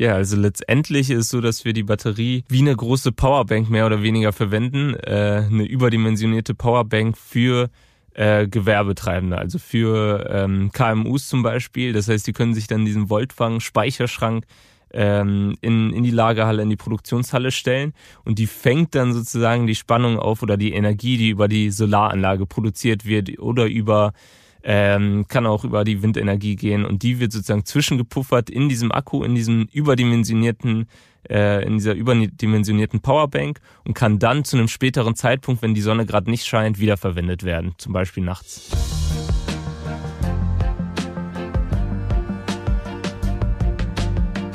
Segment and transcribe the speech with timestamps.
[0.00, 3.84] Ja, also letztendlich ist es so, dass wir die Batterie wie eine große Powerbank mehr
[3.84, 4.94] oder weniger verwenden.
[4.94, 7.68] Äh, eine überdimensionierte Powerbank für
[8.14, 11.92] äh, Gewerbetreibende, also für ähm, KMUs zum Beispiel.
[11.92, 14.46] Das heißt, die können sich dann diesen Voltfang-Speicherschrank
[14.94, 17.92] ähm, in, in die Lagerhalle, in die Produktionshalle stellen
[18.24, 22.46] und die fängt dann sozusagen die Spannung auf oder die Energie, die über die Solaranlage
[22.46, 24.14] produziert wird oder über
[24.62, 29.22] ähm, kann auch über die Windenergie gehen und die wird sozusagen zwischengepuffert in diesem Akku,
[29.24, 30.86] in diesem überdimensionierten,
[31.28, 36.06] äh, in dieser überdimensionierten Powerbank und kann dann zu einem späteren Zeitpunkt, wenn die Sonne
[36.06, 38.70] gerade nicht scheint, wiederverwendet werden, zum Beispiel nachts.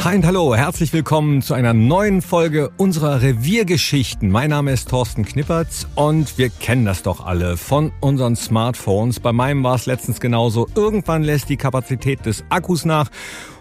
[0.06, 4.30] Hi und hallo, herzlich willkommen zu einer neuen Folge unserer Reviergeschichten.
[4.30, 9.20] Mein Name ist Thorsten Knippertz und wir kennen das doch alle von unseren Smartphones.
[9.20, 10.68] Bei meinem war es letztens genauso.
[10.76, 13.10] Irgendwann lässt die Kapazität des Akkus nach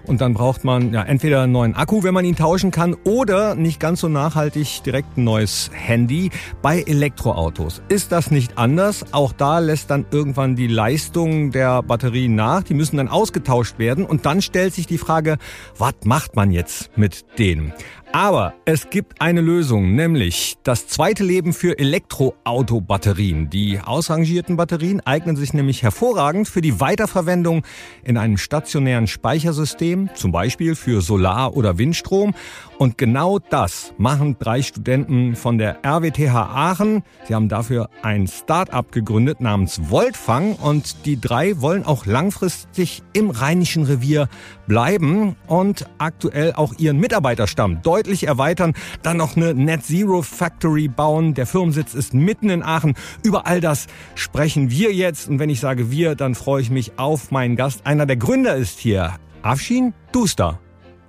[0.06, 3.54] und dann braucht man ja entweder einen neuen Akku, wenn man ihn tauschen kann, oder
[3.54, 6.30] nicht ganz so nachhaltig direkt ein neues Handy.
[6.62, 9.06] Bei Elektroautos ist das nicht anders.
[9.12, 12.62] Auch da lässt dann irgendwann die Leistung der Batterien nach.
[12.62, 14.05] Die müssen dann ausgetauscht werden.
[14.05, 15.38] Und dann stellt sich die Frage,
[15.78, 17.72] was macht man jetzt mit denen?
[18.14, 23.50] Aber es gibt eine Lösung, nämlich das zweite Leben für Elektroautobatterien.
[23.50, 27.64] Die ausrangierten Batterien eignen sich nämlich hervorragend für die Weiterverwendung
[28.04, 32.34] in einem stationären Speichersystem, zum Beispiel für Solar- oder Windstrom.
[32.78, 37.02] Und genau das machen drei Studenten von der RWTH Aachen.
[37.26, 43.30] Sie haben dafür ein Start-up gegründet namens Voltfang und die drei wollen auch langfristig im
[43.30, 44.28] Rheinischen Revier
[44.68, 51.34] bleiben und aktuell auch ihren Mitarbeiterstamm deutlich erweitern, dann noch eine Net Zero Factory bauen.
[51.34, 52.94] Der Firmensitz ist mitten in Aachen.
[53.22, 56.98] Über all das sprechen wir jetzt und wenn ich sage wir, dann freue ich mich
[56.98, 57.86] auf meinen Gast.
[57.86, 59.14] Einer der Gründer ist hier.
[59.42, 60.60] Afshin Duster.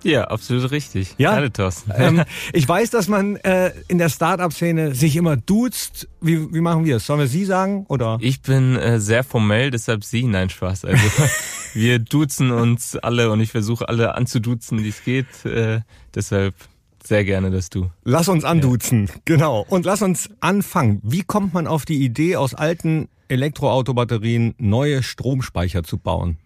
[0.06, 1.16] Ja, absolut richtig.
[1.18, 1.92] Ja, Alle Thorsten.
[1.96, 2.24] Ähm,
[2.54, 6.08] ich weiß, dass man äh, in der Startup-Szene sich immer duzt.
[6.22, 7.08] Wie, wie machen wir es?
[7.08, 8.20] Sollen wir Sie sagen oder?
[8.22, 10.24] Ich bin äh, sehr formell, deshalb Sie.
[10.24, 10.86] Nein, Spaß.
[10.86, 11.04] Also
[11.74, 15.44] wir duzen uns alle und ich versuche alle anzuduzen, wie es geht.
[15.44, 15.82] Äh,
[16.14, 16.54] deshalb
[17.08, 17.90] sehr gerne, dass du.
[18.04, 19.14] Lass uns anduzen, ja.
[19.26, 19.66] genau.
[19.70, 21.00] Und lass uns anfangen.
[21.04, 26.38] Wie kommt man auf die Idee, aus alten Elektroautobatterien neue Stromspeicher zu bauen?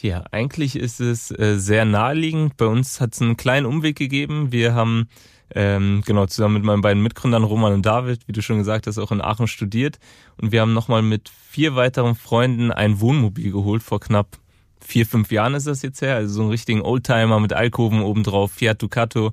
[0.00, 2.56] Ja, eigentlich ist es äh, sehr naheliegend.
[2.56, 4.52] Bei uns hat es einen kleinen Umweg gegeben.
[4.52, 5.08] Wir haben
[5.54, 8.98] ähm, genau zusammen mit meinen beiden Mitgründern Roman und David, wie du schon gesagt hast,
[8.98, 9.98] auch in Aachen studiert.
[10.40, 13.82] Und wir haben nochmal mit vier weiteren Freunden ein Wohnmobil geholt.
[13.82, 14.38] Vor knapp
[14.80, 16.16] vier, fünf Jahren ist das jetzt her.
[16.16, 19.32] Also so einen richtigen Oldtimer mit Alkoven obendrauf, Fiat Ducato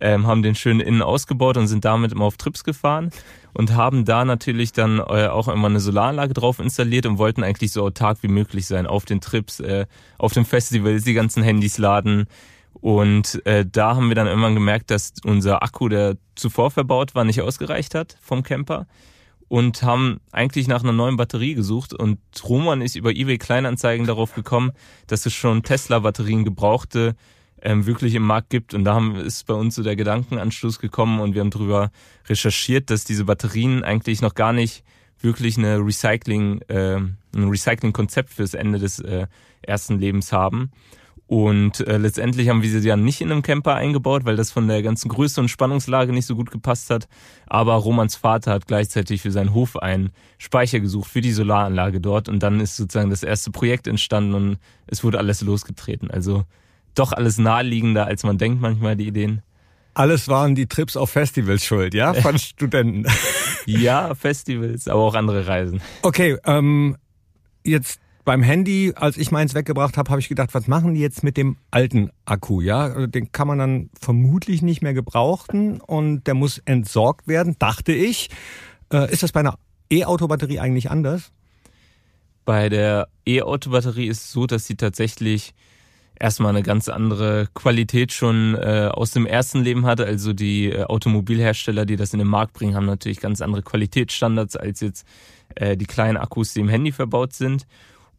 [0.00, 3.10] ähm, haben den schön innen ausgebaut und sind damit immer auf Trips gefahren
[3.52, 7.72] und haben da natürlich dann äh, auch immer eine Solaranlage drauf installiert und wollten eigentlich
[7.72, 9.86] so autark wie möglich sein auf den Trips, äh,
[10.18, 12.26] auf dem Festival, die ganzen Handys laden.
[12.74, 17.24] Und äh, da haben wir dann irgendwann gemerkt, dass unser Akku, der zuvor verbaut war,
[17.24, 18.86] nicht ausgereicht hat vom Camper
[19.48, 24.34] und haben eigentlich nach einer neuen Batterie gesucht und Roman ist über eBay Kleinanzeigen darauf
[24.34, 24.72] gekommen,
[25.06, 27.14] dass es schon Tesla Batterien gebrauchte
[27.62, 28.74] ähm, wirklich im Markt gibt.
[28.74, 31.90] Und da haben, ist bei uns so der Gedankenanschluss gekommen und wir haben darüber
[32.28, 34.84] recherchiert, dass diese Batterien eigentlich noch gar nicht
[35.20, 39.26] wirklich eine Recycling, äh, ein Recycling-Konzept fürs Ende des äh,
[39.62, 40.70] ersten Lebens haben.
[41.28, 44.68] Und äh, letztendlich haben wir sie dann nicht in einem Camper eingebaut, weil das von
[44.68, 47.08] der ganzen Größe und Spannungslage nicht so gut gepasst hat.
[47.46, 52.28] Aber Romans Vater hat gleichzeitig für seinen Hof einen Speicher gesucht für die Solaranlage dort.
[52.28, 56.12] Und dann ist sozusagen das erste Projekt entstanden und es wurde alles losgetreten.
[56.12, 56.44] Also
[56.98, 59.42] doch alles naheliegender, als man denkt manchmal, die Ideen.
[59.94, 63.06] Alles waren die Trips auf Festivals schuld, ja, von Studenten.
[63.66, 65.80] ja, Festivals, aber auch andere Reisen.
[66.02, 66.96] Okay, ähm,
[67.64, 71.22] jetzt beim Handy, als ich meins weggebracht habe, habe ich gedacht, was machen die jetzt
[71.22, 72.60] mit dem alten Akku?
[72.60, 77.92] Ja, den kann man dann vermutlich nicht mehr gebrauchen und der muss entsorgt werden, dachte
[77.92, 78.28] ich.
[78.92, 79.58] Äh, ist das bei einer
[79.90, 81.30] E-Auto-Batterie eigentlich anders?
[82.44, 85.54] Bei der E-Auto-Batterie ist es so, dass sie tatsächlich
[86.18, 90.06] erstmal eine ganz andere Qualität schon äh, aus dem ersten Leben hatte.
[90.06, 94.56] Also die äh, Automobilhersteller, die das in den Markt bringen, haben natürlich ganz andere Qualitätsstandards
[94.56, 95.06] als jetzt
[95.54, 97.66] äh, die kleinen Akkus, die im Handy verbaut sind.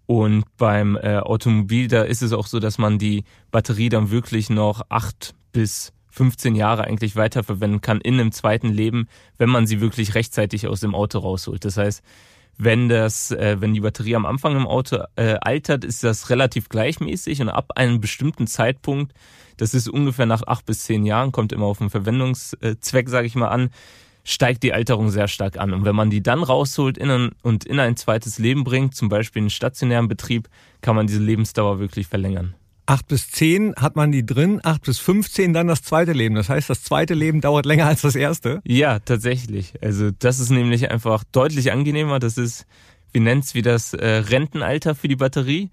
[0.06, 4.50] Und beim äh, Automobil, da ist es auch so, dass man die Batterie dann wirklich
[4.50, 9.08] noch acht bis 15 Jahre eigentlich weiterverwenden kann in einem zweiten Leben,
[9.38, 11.64] wenn man sie wirklich rechtzeitig aus dem Auto rausholt.
[11.64, 12.02] Das heißt,
[12.58, 16.70] wenn das, äh, wenn die Batterie am Anfang im Auto äh, altert, ist das relativ
[16.70, 19.14] gleichmäßig und ab einem bestimmten Zeitpunkt,
[19.58, 23.36] das ist ungefähr nach acht bis zehn Jahren, kommt immer auf den Verwendungszweck, sage ich
[23.36, 23.70] mal an,
[24.24, 25.74] steigt die Alterung sehr stark an.
[25.74, 29.08] Und wenn man die dann rausholt in ein, und in ein zweites Leben bringt, zum
[29.08, 30.50] Beispiel einen stationären Betrieb,
[30.82, 32.54] kann man diese Lebensdauer wirklich verlängern.
[32.88, 36.36] 8 bis 10 hat man die drin, 8 bis 15 dann das zweite Leben.
[36.36, 38.62] Das heißt, das zweite Leben dauert länger als das erste?
[38.66, 39.74] Ja, tatsächlich.
[39.82, 42.20] Also das ist nämlich einfach deutlich angenehmer.
[42.20, 42.66] Das ist,
[43.12, 45.70] wie nennt's wie das äh, Rentenalter für die Batterie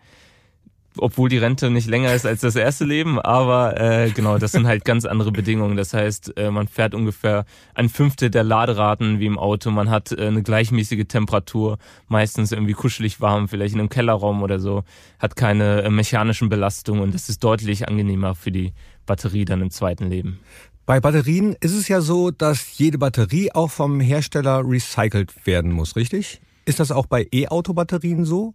[0.99, 4.67] obwohl die Rente nicht länger ist als das erste Leben, aber äh, genau, das sind
[4.67, 5.77] halt ganz andere Bedingungen.
[5.77, 7.45] Das heißt, äh, man fährt ungefähr
[7.75, 12.75] ein Fünftel der Laderaten wie im Auto, man hat äh, eine gleichmäßige Temperatur, meistens irgendwie
[12.75, 14.85] kuschelig warm, vielleicht in einem Kellerraum oder so,
[15.19, 18.73] hat keine äh, mechanischen Belastungen und das ist deutlich angenehmer für die
[19.07, 20.41] Batterie dann im zweiten Leben.
[20.87, 25.97] Bei Batterien ist es ja so, dass jede Batterie auch vom Hersteller recycelt werden muss,
[25.97, 26.41] richtig?
[26.67, 28.55] Ist das auch bei E-Auto-Batterien so?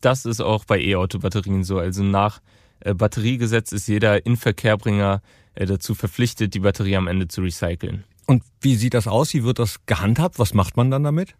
[0.00, 1.78] Das ist auch bei E-Auto-Batterien so.
[1.78, 2.40] Also nach
[2.80, 5.22] äh, Batteriegesetz ist jeder Inverkehrbringer
[5.54, 8.04] äh, dazu verpflichtet, die Batterie am Ende zu recyceln.
[8.26, 9.34] Und wie sieht das aus?
[9.34, 10.38] Wie wird das gehandhabt?
[10.38, 11.34] Was macht man dann damit?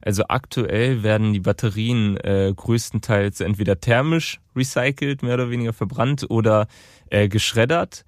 [0.00, 6.68] Also aktuell werden die Batterien äh, größtenteils entweder thermisch recycelt, mehr oder weniger verbrannt oder
[7.10, 8.04] äh, geschreddert.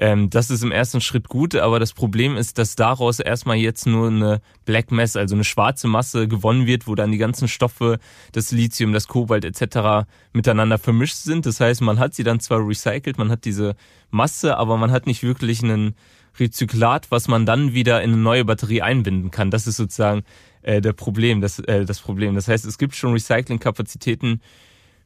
[0.00, 3.86] Ähm, das ist im ersten Schritt gut, aber das Problem ist, dass daraus erstmal jetzt
[3.86, 7.98] nur eine Black Mass, also eine schwarze Masse gewonnen wird, wo dann die ganzen Stoffe,
[8.32, 10.08] das Lithium, das Kobalt etc.
[10.32, 11.44] miteinander vermischt sind.
[11.44, 13.76] Das heißt, man hat sie dann zwar recycelt, man hat diese
[14.10, 15.94] Masse, aber man hat nicht wirklich einen
[16.38, 19.50] Rezyklat, was man dann wieder in eine neue Batterie einbinden kann.
[19.50, 20.22] Das ist sozusagen
[20.62, 22.34] äh, der Problem, das, äh, das Problem.
[22.34, 24.40] Das heißt, es gibt schon Recyclingkapazitäten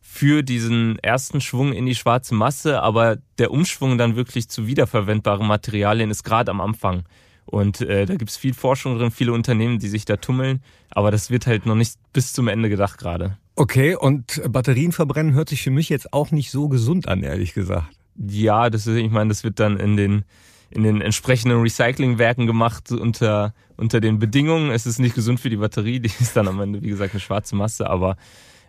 [0.06, 5.47] für diesen ersten Schwung in die schwarze Masse, aber der Umschwung dann wirklich zu wiederverwendbaren
[5.47, 7.05] Materialien ist gerade am Anfang.
[7.47, 11.31] Und äh, da gibt's viel Forschung drin, viele Unternehmen, die sich da tummeln, aber das
[11.31, 13.39] wird halt noch nicht bis zum Ende gedacht gerade.
[13.56, 17.55] Okay, und Batterien verbrennen hört sich für mich jetzt auch nicht so gesund an, ehrlich
[17.55, 17.89] gesagt.
[18.17, 20.25] Ja, das ist, ich meine, das wird dann in den
[20.71, 24.71] in den entsprechenden Recyclingwerken gemacht unter unter den Bedingungen.
[24.71, 27.21] Es ist nicht gesund für die Batterie, die ist dann am Ende wie gesagt eine
[27.21, 28.17] schwarze Masse, aber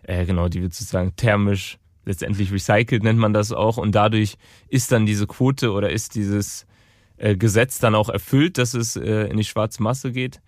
[0.06, 3.76] äh, genau, die wird sozusagen thermisch letztendlich recycelt, nennt man das auch.
[3.76, 4.36] Und dadurch
[4.68, 6.66] ist dann diese Quote oder ist dieses
[7.16, 10.40] äh, Gesetz dann auch erfüllt, dass es äh, in die schwarze Masse geht.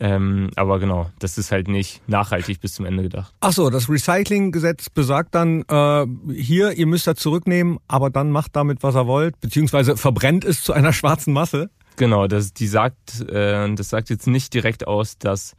[0.00, 3.32] Ähm, aber genau, das ist halt nicht nachhaltig bis zum Ende gedacht.
[3.40, 8.56] Ach so, das Recycling-Gesetz besagt dann, äh, hier, ihr müsst das zurücknehmen, aber dann macht
[8.56, 11.70] damit, was ihr wollt, beziehungsweise verbrennt es zu einer schwarzen Masse.
[11.96, 15.54] Genau, das, die sagt, äh, das sagt jetzt nicht direkt aus, dass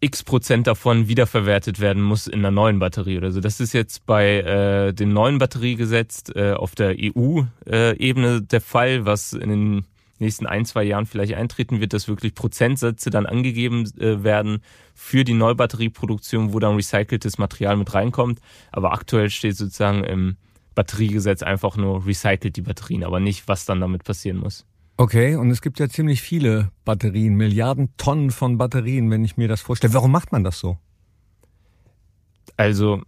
[0.00, 3.40] x Prozent davon wiederverwertet werden muss in einer neuen Batterie oder so.
[3.40, 9.32] Das ist jetzt bei äh, dem neuen Batteriegesetz äh, auf der EU-Ebene der Fall, was
[9.32, 9.84] in den
[10.20, 14.62] nächsten ein, zwei Jahren vielleicht eintreten wird, dass wirklich Prozentsätze dann angegeben äh, werden
[14.94, 18.40] für die Neubatterieproduktion, wo dann recyceltes Material mit reinkommt.
[18.72, 20.36] Aber aktuell steht sozusagen im
[20.74, 24.64] Batteriegesetz einfach nur recycelt die Batterien, aber nicht, was dann damit passieren muss.
[25.00, 29.46] Okay, und es gibt ja ziemlich viele Batterien, Milliarden Tonnen von Batterien, wenn ich mir
[29.46, 29.94] das vorstelle.
[29.94, 30.76] Warum macht man das so?
[32.56, 33.02] Also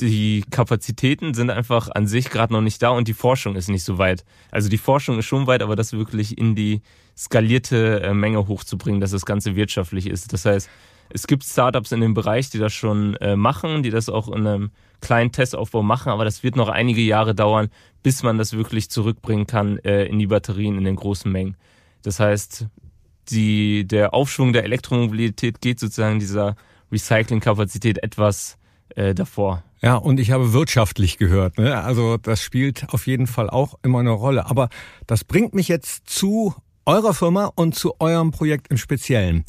[0.00, 3.82] die Kapazitäten sind einfach an sich gerade noch nicht da und die Forschung ist nicht
[3.82, 4.24] so weit.
[4.52, 6.82] Also die Forschung ist schon weit, aber das wirklich in die
[7.18, 10.32] skalierte äh, Menge hochzubringen, dass das Ganze wirtschaftlich ist.
[10.32, 10.70] Das heißt,
[11.10, 14.46] es gibt Startups in dem Bereich, die das schon äh, machen, die das auch in
[14.46, 14.70] einem
[15.00, 17.68] kleinen Testaufbau machen, aber das wird noch einige Jahre dauern,
[18.02, 21.56] bis man das wirklich zurückbringen kann äh, in die Batterien in den großen Mengen.
[22.02, 22.66] Das heißt,
[23.28, 26.56] die, der Aufschwung der Elektromobilität geht sozusagen dieser
[26.92, 28.58] Recyclingkapazität etwas
[28.94, 29.62] äh, davor.
[29.82, 31.58] Ja, und ich habe wirtschaftlich gehört.
[31.58, 31.82] Ne?
[31.82, 34.46] Also das spielt auf jeden Fall auch immer eine Rolle.
[34.46, 34.68] Aber
[35.06, 36.54] das bringt mich jetzt zu
[36.86, 39.44] eurer Firma und zu eurem Projekt im Speziellen.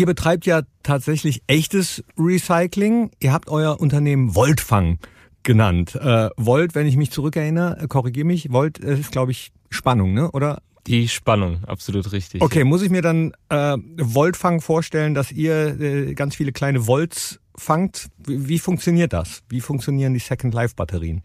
[0.00, 3.10] Ihr betreibt ja tatsächlich echtes Recycling.
[3.20, 4.98] Ihr habt euer Unternehmen Voltfang
[5.42, 5.94] genannt.
[5.94, 10.30] Äh, Volt, wenn ich mich zurückerinnere, äh, korrigiere mich, Volt ist, glaube ich, Spannung, ne?
[10.30, 10.62] oder?
[10.86, 12.40] Die Spannung, absolut richtig.
[12.40, 17.38] Okay, muss ich mir dann äh, Voltfang vorstellen, dass ihr äh, ganz viele kleine Volts
[17.54, 18.08] fangt?
[18.26, 19.42] Wie, wie funktioniert das?
[19.50, 21.24] Wie funktionieren die Second Life Batterien?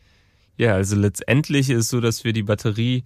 [0.58, 3.06] Ja, also letztendlich ist es so, dass wir die Batterie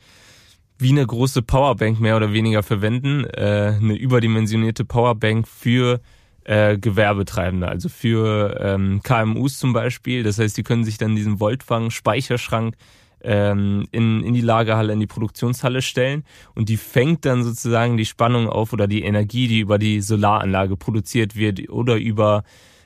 [0.80, 6.00] wie eine große Powerbank mehr oder weniger verwenden, äh, eine überdimensionierte Powerbank für
[6.46, 10.24] äh, Gewerbetreibende, also für ähm, KMUs zum Beispiel.
[10.24, 12.76] Das heißt, die können sich dann diesen Voltfang Speicherschrank
[13.22, 16.24] ähm, in, in die Lagerhalle, in die Produktionshalle stellen
[16.56, 20.78] und die fängt dann sozusagen die Spannung auf oder die Energie, die über die Solaranlage
[20.78, 22.44] produziert wird oder über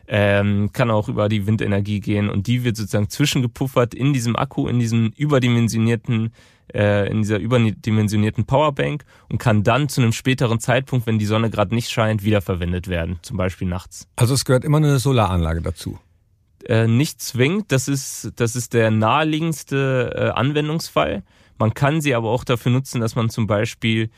[0.08, 4.68] ähm, kann auch über die Windenergie gehen und die wird sozusagen zwischengepuffert in diesem Akku,
[4.68, 6.34] in diesem überdimensionierten
[6.74, 11.50] äh, in dieser überdimensionierten Powerbank und kann dann zu einem späteren Zeitpunkt, wenn die Sonne
[11.50, 14.08] gerade nicht scheint, wiederverwendet werden, zum Beispiel nachts.
[14.16, 16.00] Also es gehört immer eine Solaranlage dazu.
[16.66, 21.24] Äh, nicht zwingend, das ist, das ist der naheliegendste äh, Anwendungsfall.
[21.58, 24.10] Man kann sie aber auch dafür nutzen, dass man zum Beispiel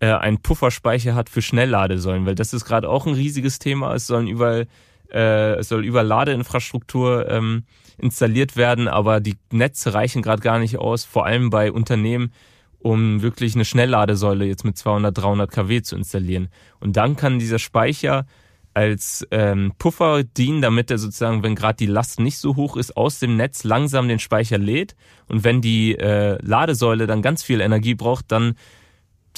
[0.00, 3.94] äh, einen Pufferspeicher hat für Schnellladesäulen, weil das ist gerade auch ein riesiges Thema.
[3.94, 4.66] Es sollen überall
[5.14, 7.64] äh, es soll über Ladeinfrastruktur ähm,
[7.96, 12.32] installiert werden, aber die Netze reichen gerade gar nicht aus, vor allem bei Unternehmen,
[12.80, 16.48] um wirklich eine Schnellladesäule jetzt mit 200, 300 kW zu installieren.
[16.80, 18.26] Und dann kann dieser Speicher
[18.74, 22.96] als ähm, Puffer dienen, damit er sozusagen, wenn gerade die Last nicht so hoch ist,
[22.96, 24.96] aus dem Netz langsam den Speicher lädt.
[25.28, 28.56] Und wenn die äh, Ladesäule dann ganz viel Energie braucht, dann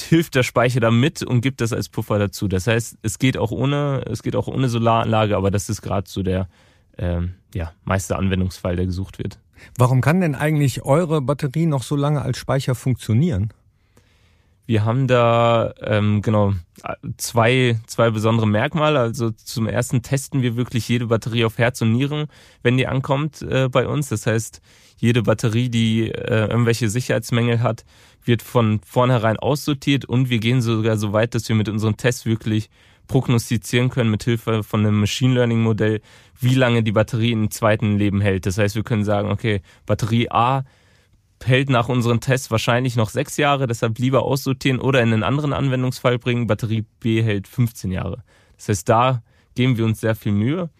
[0.01, 2.49] hilft der Speicher da mit und gibt das als Puffer dazu.
[2.49, 6.09] Das heißt, es geht auch ohne, es geht auch ohne Solaranlage, aber das ist gerade
[6.09, 6.49] so der
[6.99, 9.39] ähm, ja, meiste Anwendungsfall, der gesucht wird.
[9.77, 13.53] Warum kann denn eigentlich eure Batterie noch so lange als Speicher funktionieren?
[14.67, 16.53] Wir haben da ähm, genau
[17.19, 18.99] zwei, zwei besondere Merkmale.
[18.99, 22.27] Also zum ersten testen wir wirklich jede Batterie auf Herz und Nieren,
[22.63, 24.09] wenn die ankommt äh, bei uns.
[24.09, 24.61] Das heißt,
[24.97, 27.85] jede Batterie, die äh, irgendwelche Sicherheitsmängel hat,
[28.27, 32.27] wird von vornherein aussortiert und wir gehen sogar so weit, dass wir mit unseren Tests
[32.27, 32.69] wirklich
[33.07, 36.01] prognostizieren können mit Hilfe von einem Machine Learning Modell,
[36.41, 38.47] wie lange die Batterie im zweiten Leben hält.
[38.47, 40.65] Das heißt, wir können sagen, okay, Batterie A
[41.43, 45.53] hält nach unseren Tests wahrscheinlich noch sechs Jahre, deshalb lieber aussortieren oder in einen anderen
[45.53, 46.47] Anwendungsfall bringen.
[46.47, 48.23] Batterie B hält 15 Jahre.
[48.57, 49.23] Das heißt, da
[49.55, 50.71] geben wir uns sehr viel Mühe.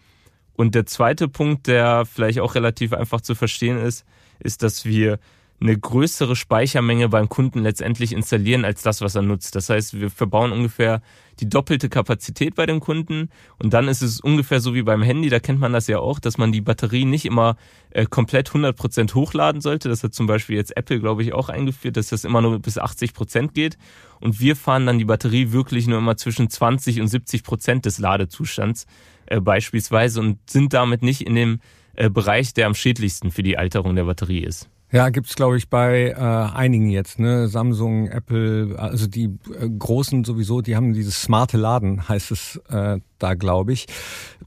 [0.53, 4.05] Und der zweite Punkt, der vielleicht auch relativ einfach zu verstehen ist,
[4.39, 5.19] ist, dass wir
[5.59, 9.55] eine größere Speichermenge beim Kunden letztendlich installieren als das, was er nutzt.
[9.55, 11.01] Das heißt, wir verbauen ungefähr
[11.39, 15.29] die doppelte Kapazität bei dem Kunden und dann ist es ungefähr so wie beim Handy,
[15.29, 17.57] da kennt man das ja auch, dass man die Batterie nicht immer
[17.91, 19.89] äh, komplett 100% hochladen sollte.
[19.89, 22.79] Das hat zum Beispiel jetzt Apple, glaube ich, auch eingeführt, dass das immer nur bis
[22.79, 23.77] 80% geht
[24.19, 28.85] und wir fahren dann die Batterie wirklich nur immer zwischen 20 und 70% des Ladezustands
[29.25, 31.59] äh, beispielsweise und sind damit nicht in dem
[31.95, 34.69] äh, Bereich, der am schädlichsten für die Alterung der Batterie ist.
[34.91, 37.49] Ja, gibt's glaube ich bei äh, einigen jetzt, ne?
[37.49, 39.25] Samsung, Apple, also die
[39.59, 43.87] äh, großen sowieso, die haben dieses smarte Laden, heißt es äh, da, glaube ich.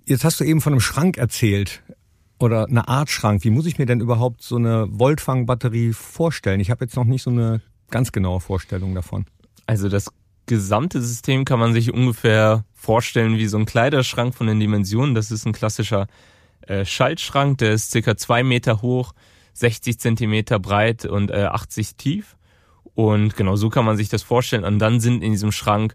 [0.07, 1.83] Jetzt hast du eben von einem Schrank erzählt
[2.39, 3.45] oder eine Art Schrank.
[3.45, 6.61] Wie muss ich mir denn überhaupt so eine Voltfang-Batterie vorstellen?
[6.61, 9.27] Ich habe jetzt noch nicht so eine ganz genaue Vorstellung davon.
[9.67, 10.11] Also das
[10.47, 15.15] gesamte System kann man sich ungefähr vorstellen wie so ein Kleiderschrank von den Dimensionen.
[15.15, 16.07] Das ist ein klassischer
[16.63, 19.13] äh, Schaltschrank, der ist circa zwei Meter hoch
[19.61, 22.37] 60 Zentimeter breit und äh, 80 tief.
[22.95, 24.65] Und genau so kann man sich das vorstellen.
[24.65, 25.95] Und dann sind in diesem Schrank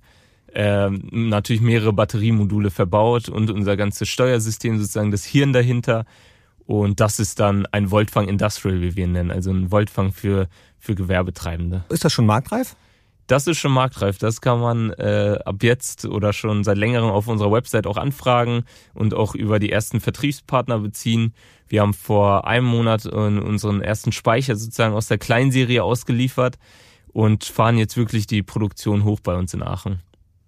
[0.53, 6.05] äh, natürlich mehrere Batteriemodule verbaut und unser ganzes Steuersystem, sozusagen das Hirn dahinter.
[6.65, 10.48] Und das ist dann ein Voltfang Industrial, wie wir ihn nennen, also ein Voltfang für,
[10.79, 11.84] für Gewerbetreibende.
[11.89, 12.75] Ist das schon marktreif?
[13.27, 14.17] Das ist schon marktreif.
[14.20, 18.65] Das kann man äh, ab jetzt oder schon seit längerem auf unserer Website auch anfragen
[18.94, 21.34] und auch über die ersten Vertriebspartner beziehen.
[21.67, 26.60] Wir haben vor einem Monat unseren ersten Speicher sozusagen aus der Kleinserie ausgeliefert
[27.12, 30.01] und fahren jetzt wirklich die Produktion hoch bei uns in Aachen.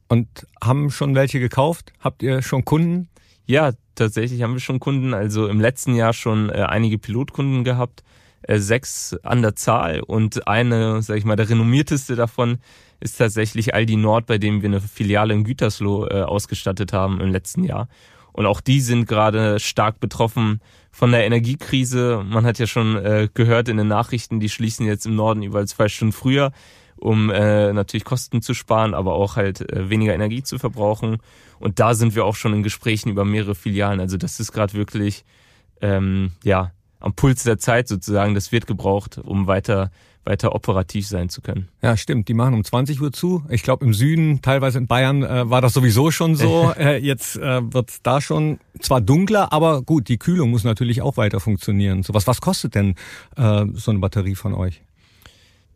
[0.07, 0.27] Und
[0.63, 1.93] haben schon welche gekauft?
[1.99, 3.09] Habt ihr schon Kunden?
[3.47, 5.15] Ja, tatsächlich haben wir schon Kunden.
[5.15, 8.05] Also im letzten Jahr schon äh, einige Pilotkunden gehabt äh,
[8.47, 12.59] sechs an der Zahl und eine, sag ich mal, der renommierteste davon
[12.99, 17.31] ist tatsächlich Aldi Nord, bei dem wir eine Filiale in Gütersloh äh, ausgestattet haben im
[17.31, 17.87] letzten Jahr.
[18.33, 22.23] Und auch die sind gerade stark betroffen von der Energiekrise.
[22.23, 25.67] Man hat ja schon äh, gehört in den Nachrichten, die schließen jetzt im Norden überall
[25.67, 26.51] zwei Stunden früher,
[26.97, 31.17] um äh, natürlich Kosten zu sparen, aber auch halt äh, weniger Energie zu verbrauchen.
[31.59, 33.99] Und da sind wir auch schon in Gesprächen über mehrere Filialen.
[33.99, 35.25] Also das ist gerade wirklich
[35.81, 38.33] ähm, ja am Puls der Zeit sozusagen.
[38.33, 39.91] Das wird gebraucht, um weiter
[40.27, 41.69] weiter operativ sein zu können.
[41.81, 42.27] Ja, stimmt.
[42.27, 43.43] Die machen um 20 Uhr zu.
[43.49, 46.71] Ich glaube, im Süden, teilweise in Bayern, äh, war das sowieso schon so.
[46.77, 51.17] äh, jetzt äh, wird da schon zwar dunkler, aber gut, die Kühlung muss natürlich auch
[51.17, 52.03] weiter funktionieren.
[52.03, 52.95] So was, was kostet denn
[53.37, 54.81] äh, so eine Batterie von euch?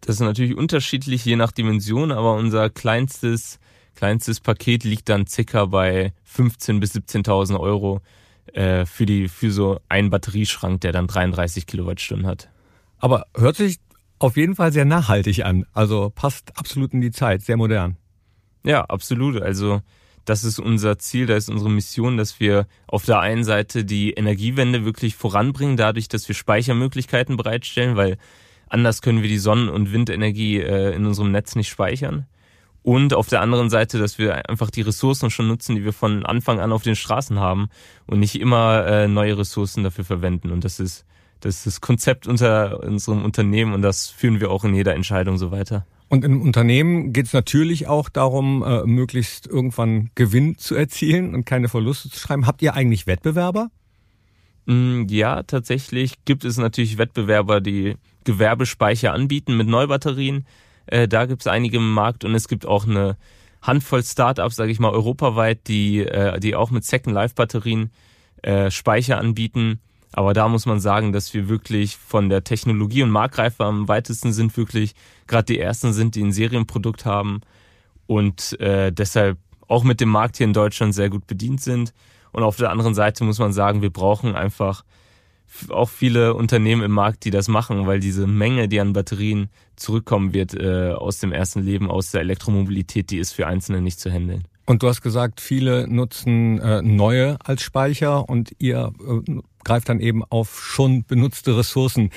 [0.01, 3.59] Das ist natürlich unterschiedlich, je nach Dimension, aber unser kleinstes,
[3.95, 8.01] kleinstes Paket liegt dann circa bei 15.000 bis 17.000 Euro
[8.53, 12.49] äh, für die für so einen Batterieschrank, der dann 33 Kilowattstunden hat.
[12.99, 13.77] Aber hört sich
[14.19, 15.65] auf jeden Fall sehr nachhaltig an.
[15.73, 17.97] Also passt absolut in die Zeit, sehr modern.
[18.63, 19.41] Ja, absolut.
[19.41, 19.81] Also
[20.25, 24.11] das ist unser Ziel, da ist unsere Mission, dass wir auf der einen Seite die
[24.11, 28.17] Energiewende wirklich voranbringen, dadurch, dass wir Speichermöglichkeiten bereitstellen, weil
[28.69, 32.27] anders können wir die Sonnen- und Windenergie äh, in unserem Netz nicht speichern.
[32.83, 36.25] Und auf der anderen Seite, dass wir einfach die Ressourcen schon nutzen, die wir von
[36.25, 37.69] Anfang an auf den Straßen haben
[38.07, 40.51] und nicht immer äh, neue Ressourcen dafür verwenden.
[40.51, 41.05] Und das ist,
[41.41, 45.37] das ist das Konzept unter unserem Unternehmen und das führen wir auch in jeder Entscheidung
[45.37, 45.85] so weiter.
[46.09, 51.45] Und im Unternehmen geht es natürlich auch darum, äh, möglichst irgendwann Gewinn zu erzielen und
[51.45, 52.47] keine Verluste zu schreiben.
[52.47, 53.69] Habt ihr eigentlich Wettbewerber?
[54.65, 57.95] Mm, ja, tatsächlich gibt es natürlich Wettbewerber, die
[58.25, 60.45] Gewerbespeicher anbieten mit Neubatterien.
[60.91, 63.17] Äh, da gibt es einige im Markt und es gibt auch eine
[63.61, 67.91] Handvoll Startups, sage ich mal, europaweit, die, äh, die auch mit Second Life Batterien
[68.43, 69.79] äh, Speicher anbieten.
[70.11, 74.33] Aber da muss man sagen, dass wir wirklich von der Technologie und Marktreife am weitesten
[74.33, 74.93] sind, wirklich
[75.27, 77.41] gerade die ersten sind, die ein Serienprodukt haben
[78.07, 79.37] und äh, deshalb
[79.69, 81.93] auch mit dem Markt hier in Deutschland sehr gut bedient sind.
[82.33, 84.83] Und auf der anderen Seite muss man sagen, wir brauchen einfach
[85.69, 90.33] auch viele Unternehmen im Markt, die das machen, weil diese Menge, die an Batterien zurückkommen
[90.33, 94.11] wird äh, aus dem ersten Leben, aus der Elektromobilität, die ist für Einzelne nicht zu
[94.11, 94.43] handeln.
[94.65, 99.99] Und du hast gesagt, viele nutzen äh, neue als Speicher und ihr äh, greift dann
[99.99, 102.11] eben auf schon benutzte Ressourcen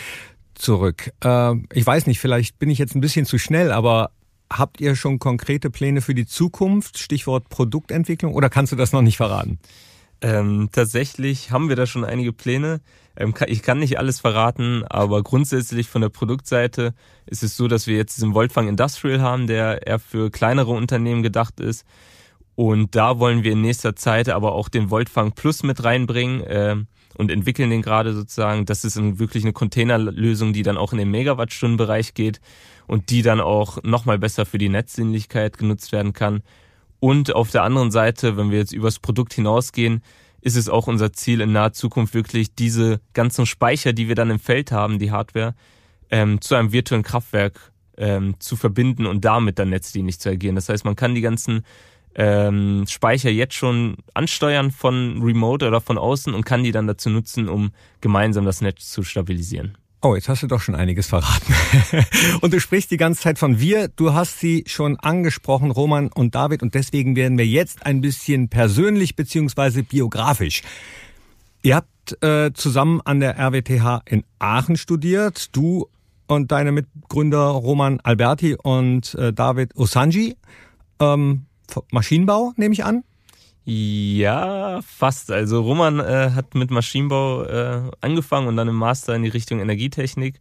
[0.55, 1.11] zurück.
[1.25, 4.11] Äh, ich weiß nicht, vielleicht bin ich jetzt ein bisschen zu schnell, aber
[4.53, 6.99] habt ihr schon konkrete Pläne für die Zukunft?
[6.99, 9.59] Stichwort Produktentwicklung oder kannst du das noch nicht verraten?
[10.25, 12.81] Ähm, tatsächlich haben wir da schon einige Pläne.
[13.15, 16.95] Ähm, ich kann nicht alles verraten, aber grundsätzlich von der Produktseite
[17.27, 21.23] ist es so, dass wir jetzt diesen Voltfang Industrial haben, der eher für kleinere Unternehmen
[21.23, 21.85] gedacht ist.
[22.55, 26.77] Und da wollen wir in nächster Zeit aber auch den Voltfang Plus mit reinbringen äh,
[27.19, 28.65] und entwickeln den gerade sozusagen.
[28.65, 32.41] Das ist wirklich eine Containerlösung, die dann auch in den Megawattstundenbereich geht
[32.87, 36.43] und die dann auch nochmal besser für die Netzdienlichkeit genutzt werden kann.
[37.05, 40.03] Und auf der anderen Seite, wenn wir jetzt übers Produkt hinausgehen,
[40.41, 44.31] ist es auch unser Ziel in naher Zukunft wirklich diese ganzen Speicher, die wir dann
[44.31, 45.55] im Feld haben, die Hardware,
[46.09, 50.55] ähm, zu einem virtuellen Kraftwerk ähm, zu verbinden und damit dann netzdienlich zu agieren.
[50.55, 51.67] Das heißt, man kann die ganzen
[52.15, 57.11] ähm, Speicher jetzt schon ansteuern von Remote oder von außen und kann die dann dazu
[57.11, 59.77] nutzen, um gemeinsam das Netz zu stabilisieren.
[60.05, 61.55] Oh, jetzt hast du doch schon einiges verraten.
[62.43, 63.89] und du sprichst die ganze Zeit von wir.
[63.89, 66.63] Du hast sie schon angesprochen, Roman und David.
[66.63, 70.61] Und deswegen werden wir jetzt ein bisschen persönlich beziehungsweise biografisch.
[71.63, 75.57] Ihr habt äh, zusammen an der RWTH in Aachen studiert.
[75.57, 75.89] Du
[76.27, 80.37] und deine Mitgründer Roman Alberti und äh, David Osanji.
[81.01, 81.47] Ähm,
[81.91, 83.05] Maschinenbau, nehme ich an?
[83.65, 85.31] Ja, fast.
[85.31, 89.61] Also Roman äh, hat mit Maschinenbau äh, angefangen und dann im Master in die Richtung
[89.61, 90.41] Energietechnik.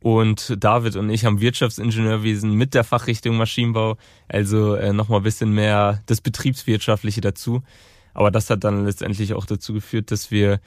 [0.00, 3.96] Und David und ich haben Wirtschaftsingenieurwesen mit der Fachrichtung Maschinenbau.
[4.28, 7.62] Also äh, nochmal ein bisschen mehr das Betriebswirtschaftliche dazu.
[8.14, 10.60] Aber das hat dann letztendlich auch dazu geführt, dass wir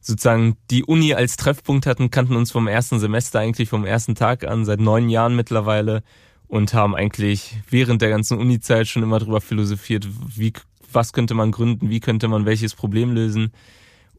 [0.00, 4.46] sozusagen die Uni als Treffpunkt hatten, kannten uns vom ersten Semester eigentlich vom ersten Tag
[4.46, 6.02] an, seit neun Jahren mittlerweile
[6.48, 10.52] und haben eigentlich während der ganzen Uni-Zeit schon immer darüber philosophiert, wie
[10.92, 13.52] was könnte man gründen, wie könnte man welches Problem lösen.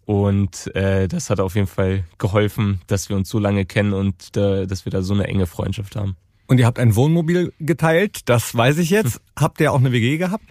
[0.05, 4.35] Und äh, das hat auf jeden Fall geholfen, dass wir uns so lange kennen und
[4.35, 6.17] äh, dass wir da so eine enge Freundschaft haben.
[6.47, 9.15] Und ihr habt ein Wohnmobil geteilt, das weiß ich jetzt.
[9.15, 9.21] Hm.
[9.39, 10.43] Habt ihr auch eine WG gehabt?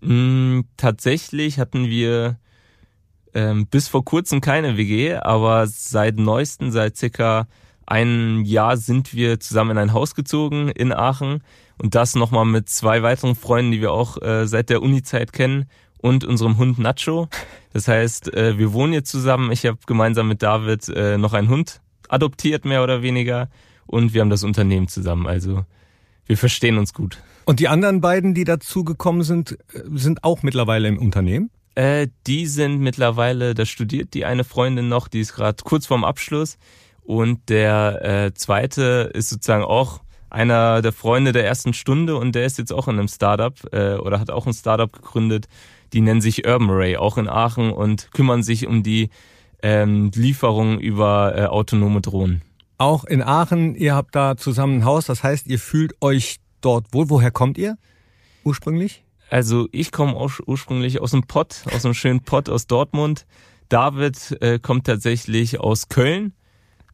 [0.00, 2.38] Mm, tatsächlich hatten wir
[3.34, 7.46] ähm, bis vor kurzem keine WG, aber seit neuesten, seit circa
[7.86, 11.42] einem Jahr sind wir zusammen in ein Haus gezogen in Aachen
[11.80, 15.66] und das nochmal mit zwei weiteren Freunden, die wir auch äh, seit der Uni-Zeit kennen
[15.98, 17.28] und unserem Hund Nacho.
[17.72, 19.52] Das heißt, äh, wir wohnen jetzt zusammen.
[19.52, 23.48] Ich habe gemeinsam mit David äh, noch einen Hund adoptiert, mehr oder weniger.
[23.86, 25.26] Und wir haben das Unternehmen zusammen.
[25.26, 25.64] Also
[26.26, 27.18] wir verstehen uns gut.
[27.44, 31.50] Und die anderen beiden, die dazu gekommen sind, äh, sind auch mittlerweile im Unternehmen?
[31.74, 36.04] Äh, die sind mittlerweile, da studiert die eine Freundin noch, die ist gerade kurz vorm
[36.04, 36.58] Abschluss.
[37.02, 42.46] Und der äh, zweite ist sozusagen auch einer der Freunde der ersten Stunde und der
[42.46, 45.46] ist jetzt auch in einem Startup äh, oder hat auch ein Startup gegründet.
[45.92, 49.10] Die nennen sich Urban Ray, auch in Aachen und kümmern sich um die
[49.62, 52.42] ähm, Lieferung über äh, autonome Drohnen.
[52.78, 56.92] Auch in Aachen, ihr habt da zusammen ein Haus, das heißt, ihr fühlt euch dort
[56.92, 57.08] wohl.
[57.08, 57.78] Woher kommt ihr
[58.44, 59.04] ursprünglich?
[59.30, 60.14] Also ich komme
[60.46, 63.26] ursprünglich aus einem Pott, aus einem schönen Pott aus Dortmund.
[63.68, 66.34] David äh, kommt tatsächlich aus Köln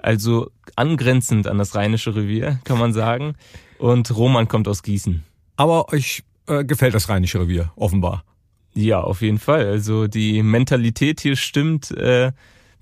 [0.02, 3.34] also angrenzend an das Rheinische Revier, kann man sagen.
[3.78, 5.24] Und Roman kommt aus Gießen.
[5.56, 8.24] Aber euch äh, gefällt das Rheinische Revier, offenbar.
[8.74, 9.66] Ja, auf jeden Fall.
[9.66, 11.90] Also die Mentalität hier stimmt.
[11.90, 12.32] Äh,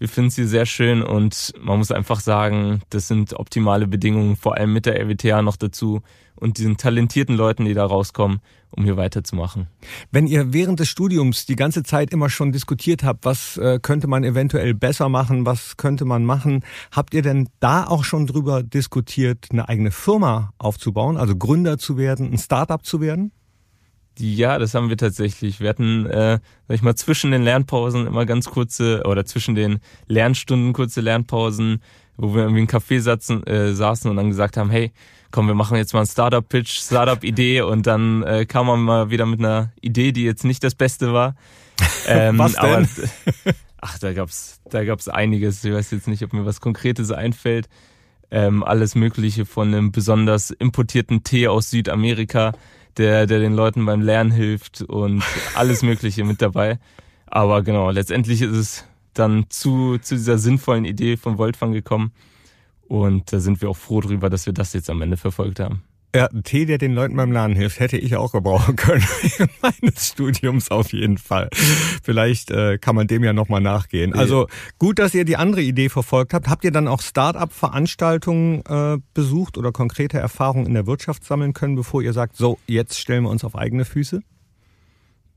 [0.01, 4.57] wir finden sie sehr schön und man muss einfach sagen, das sind optimale Bedingungen, vor
[4.57, 6.01] allem mit der RWTH noch dazu
[6.37, 9.67] und diesen talentierten Leuten, die da rauskommen, um hier weiterzumachen.
[10.11, 14.07] Wenn ihr während des Studiums die ganze Zeit immer schon diskutiert habt, was äh, könnte
[14.07, 18.63] man eventuell besser machen, was könnte man machen, habt ihr denn da auch schon drüber
[18.63, 23.33] diskutiert, eine eigene Firma aufzubauen, also Gründer zu werden, ein Startup zu werden?
[24.21, 25.61] Ja, das haben wir tatsächlich.
[25.61, 29.81] Wir hatten, äh, sag ich mal, zwischen den Lernpausen immer ganz kurze oder zwischen den
[30.09, 31.83] Lernstunden kurze Lernpausen,
[32.19, 34.93] wo wir irgendwie im Café saßen, äh, saßen und dann gesagt haben, hey,
[35.31, 39.25] komm, wir machen jetzt mal einen Startup-Pitch, Startup-Idee und dann äh, kam man mal wieder
[39.25, 41.35] mit einer Idee, die jetzt nicht das Beste war.
[42.07, 42.65] Ähm, was denn?
[42.65, 42.87] Aber,
[43.81, 45.65] ach, da gab's, da gab's einiges.
[45.65, 47.69] Ich weiß jetzt nicht, ob mir was Konkretes einfällt.
[48.31, 52.53] Ähm, alles Mögliche von einem besonders importierten Tee aus Südamerika
[53.01, 56.79] der, der den Leuten beim Lernen hilft und alles Mögliche mit dabei.
[57.27, 58.85] Aber genau, letztendlich ist es
[59.15, 62.13] dann zu, zu dieser sinnvollen Idee von Voltfang gekommen.
[62.87, 65.83] Und da sind wir auch froh drüber, dass wir das jetzt am Ende verfolgt haben.
[66.15, 69.05] Ja, ein Tee, der den Leuten beim Lernen hilft, hätte ich auch gebrauchen können
[69.63, 71.49] meines Studiums auf jeden Fall.
[72.03, 74.13] Vielleicht äh, kann man dem ja nochmal nachgehen.
[74.13, 76.49] Also gut, dass ihr die andere Idee verfolgt habt.
[76.49, 81.77] Habt ihr dann auch Start-up-Veranstaltungen äh, besucht oder konkrete Erfahrungen in der Wirtschaft sammeln können,
[81.77, 84.21] bevor ihr sagt, so, jetzt stellen wir uns auf eigene Füße?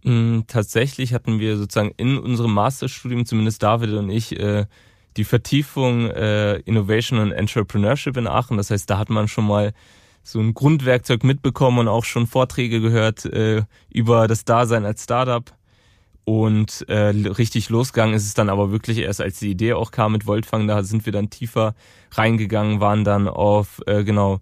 [0.04, 4.66] Mm, tatsächlich hatten wir sozusagen in unserem Masterstudium, zumindest David und ich, äh,
[5.18, 8.58] die Vertiefung äh, Innovation und Entrepreneurship in Aachen.
[8.58, 9.74] Das heißt, da hat man schon mal
[10.24, 15.54] so ein Grundwerkzeug mitbekommen und auch schon Vorträge gehört äh, über das Dasein als Startup.
[16.26, 20.14] Und äh, richtig losgegangen ist es dann aber wirklich erst, als die Idee auch kam
[20.14, 20.68] mit Voltfang.
[20.68, 21.76] Da sind wir dann tiefer
[22.12, 24.40] reingegangen, waren dann auf äh, genau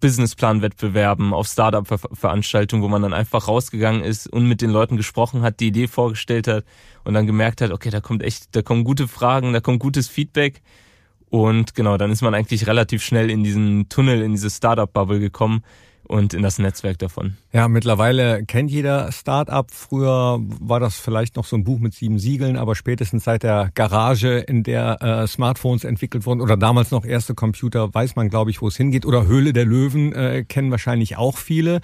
[0.00, 5.60] Businessplan-Wettbewerben, auf Startup-Veranstaltungen, wo man dann einfach rausgegangen ist und mit den Leuten gesprochen hat,
[5.60, 6.64] die Idee vorgestellt hat
[7.04, 10.08] und dann gemerkt hat, okay, da kommt echt, da kommen gute Fragen, da kommt gutes
[10.08, 10.62] Feedback
[11.30, 15.62] und genau, dann ist man eigentlich relativ schnell in diesen Tunnel, in diese Startup-Bubble gekommen
[16.10, 17.36] und in das Netzwerk davon.
[17.52, 19.70] Ja, mittlerweile kennt jeder Startup.
[19.70, 23.70] Früher war das vielleicht noch so ein Buch mit sieben Siegeln, aber spätestens seit der
[23.74, 28.50] Garage, in der äh, Smartphones entwickelt wurden oder damals noch erste Computer, weiß man, glaube
[28.50, 29.06] ich, wo es hingeht.
[29.06, 31.80] Oder Höhle der Löwen äh, kennen wahrscheinlich auch viele.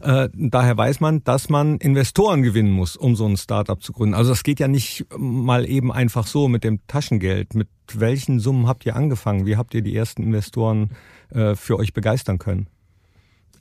[0.00, 4.14] Äh, daher weiß man, dass man Investoren gewinnen muss, um so ein Startup zu gründen.
[4.14, 7.54] Also das geht ja nicht mal eben einfach so mit dem Taschengeld.
[7.54, 9.46] Mit welchen Summen habt ihr angefangen?
[9.46, 10.90] Wie habt ihr die ersten Investoren
[11.30, 12.66] äh, für euch begeistern können?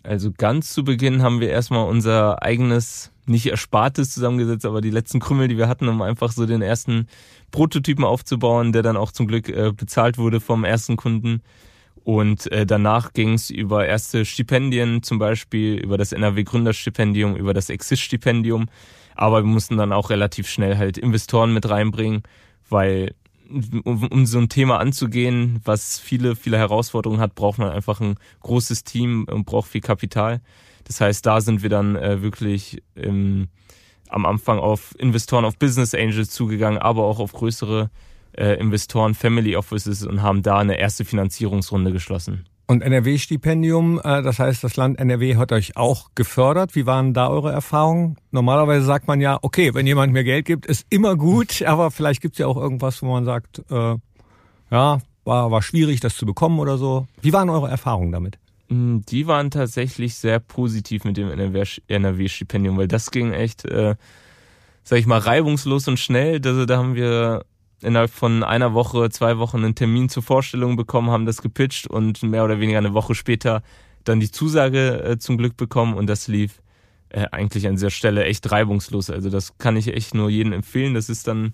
[0.03, 5.19] Also ganz zu Beginn haben wir erstmal unser eigenes, nicht Erspartes zusammengesetzt, aber die letzten
[5.19, 7.07] Krümmel, die wir hatten, um einfach so den ersten
[7.51, 11.41] Prototypen aufzubauen, der dann auch zum Glück äh, bezahlt wurde vom ersten Kunden.
[12.03, 17.55] Und äh, danach ging es über erste Stipendien, zum Beispiel über das NRW Gründerstipendium, über
[17.55, 18.67] das Exist-Stipendium.
[19.15, 22.21] Aber wir mussten dann auch relativ schnell halt Investoren mit reinbringen,
[22.69, 23.15] weil
[23.49, 28.15] um, um so ein Thema anzugehen, was viele, viele Herausforderungen hat, braucht man einfach ein
[28.41, 30.41] großes Team und braucht viel Kapital.
[30.85, 33.47] Das heißt, da sind wir dann äh, wirklich im,
[34.09, 37.89] am Anfang auf Investoren, auf Business Angels zugegangen, aber auch auf größere
[38.33, 42.45] äh, Investoren, Family Offices und haben da eine erste Finanzierungsrunde geschlossen.
[42.67, 46.75] Und NRW-Stipendium, äh, das heißt, das Land NRW hat euch auch gefördert.
[46.75, 48.17] Wie waren da eure Erfahrungen?
[48.31, 52.21] Normalerweise sagt man ja, okay, wenn jemand mir Geld gibt, ist immer gut, aber vielleicht
[52.21, 53.95] gibt es ja auch irgendwas, wo man sagt, äh,
[54.71, 57.07] ja, war, war schwierig, das zu bekommen oder so.
[57.21, 58.39] Wie waren eure Erfahrungen damit?
[58.69, 63.95] Mm, die waren tatsächlich sehr positiv mit dem NRW-Stipendium, weil das ging echt, äh,
[64.83, 66.41] sag ich mal, reibungslos und schnell.
[66.43, 67.45] Also da haben wir
[67.85, 72.23] innerhalb von einer Woche, zwei Wochen einen Termin zur Vorstellung bekommen, haben das gepitcht und
[72.23, 73.61] mehr oder weniger eine Woche später
[74.03, 76.61] dann die Zusage äh, zum Glück bekommen und das lief
[77.09, 79.09] äh, eigentlich an dieser Stelle echt reibungslos.
[79.09, 80.93] Also das kann ich echt nur jedem empfehlen.
[80.93, 81.53] Das ist dann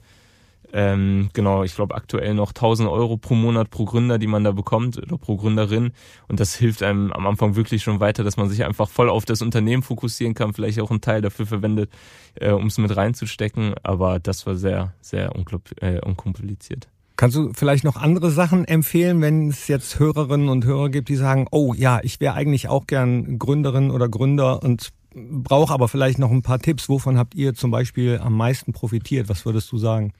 [0.73, 4.51] ähm, genau, ich glaube aktuell noch 1000 Euro pro Monat pro Gründer, die man da
[4.51, 5.91] bekommt oder pro Gründerin.
[6.27, 9.25] Und das hilft einem am Anfang wirklich schon weiter, dass man sich einfach voll auf
[9.25, 11.91] das Unternehmen fokussieren kann, vielleicht auch einen Teil dafür verwendet,
[12.35, 13.75] äh, um es mit reinzustecken.
[13.83, 15.33] Aber das war sehr, sehr
[15.81, 16.87] äh, unkompliziert.
[17.17, 21.15] Kannst du vielleicht noch andere Sachen empfehlen, wenn es jetzt Hörerinnen und Hörer gibt, die
[21.15, 26.17] sagen, oh ja, ich wäre eigentlich auch gern Gründerin oder Gründer und brauche aber vielleicht
[26.17, 26.89] noch ein paar Tipps.
[26.89, 29.29] Wovon habt ihr zum Beispiel am meisten profitiert?
[29.29, 30.13] Was würdest du sagen?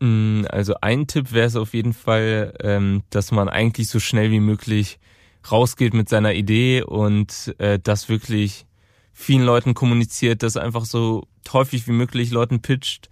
[0.00, 4.30] Mm, also ein Tipp wäre es auf jeden Fall, ähm, dass man eigentlich so schnell
[4.30, 4.98] wie möglich
[5.50, 8.66] rausgeht mit seiner Idee und äh, das wirklich
[9.12, 13.10] vielen Leuten kommuniziert, das einfach so häufig wie möglich Leuten pitcht,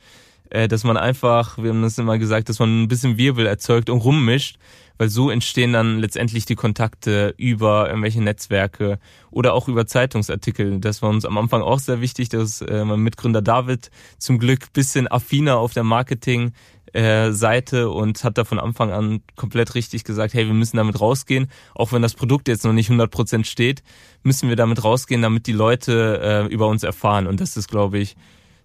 [0.51, 3.91] äh, dass man einfach, wir haben das immer gesagt, dass man ein bisschen Wirbel erzeugt
[3.91, 4.59] und rummischt,
[4.99, 8.99] weil so entstehen dann letztendlich die Kontakte über irgendwelche Netzwerke
[9.31, 10.81] oder auch über Zeitungsartikel.
[10.81, 14.73] Das war uns am Anfang auch sehr wichtig, dass äh, mein Mitgründer David zum Glück
[14.73, 16.53] bisschen affiner auf der Marketing
[16.93, 21.01] äh, Seite und hat da von Anfang an komplett richtig gesagt, hey, wir müssen damit
[21.01, 23.83] rausgehen, auch wenn das Produkt jetzt noch nicht 100% steht,
[24.23, 27.27] müssen wir damit rausgehen, damit die Leute äh, über uns erfahren.
[27.27, 28.17] Und das ist, glaube ich,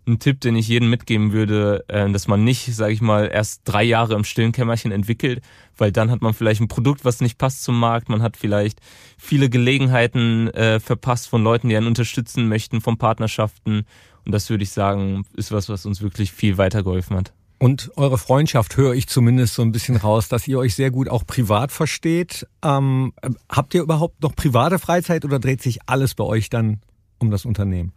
[0.07, 3.61] ein Tipp, den ich jedem mitgeben würde, äh, dass man nicht, sage ich mal, erst
[3.63, 5.41] drei Jahre im stillen Kämmerchen entwickelt,
[5.77, 8.79] weil dann hat man vielleicht ein Produkt, was nicht passt zum Markt, man hat vielleicht
[9.17, 13.85] viele Gelegenheiten äh, verpasst von Leuten, die einen unterstützen möchten, von Partnerschaften.
[14.25, 17.33] Und das würde ich sagen, ist was, was uns wirklich viel weitergeholfen hat.
[17.59, 21.07] Und eure Freundschaft höre ich zumindest so ein bisschen raus, dass ihr euch sehr gut
[21.07, 22.45] auch privat versteht.
[22.61, 23.13] Ähm,
[23.49, 26.81] habt ihr überhaupt noch private Freizeit oder dreht sich alles bei euch dann
[27.19, 27.93] um das Unternehmen?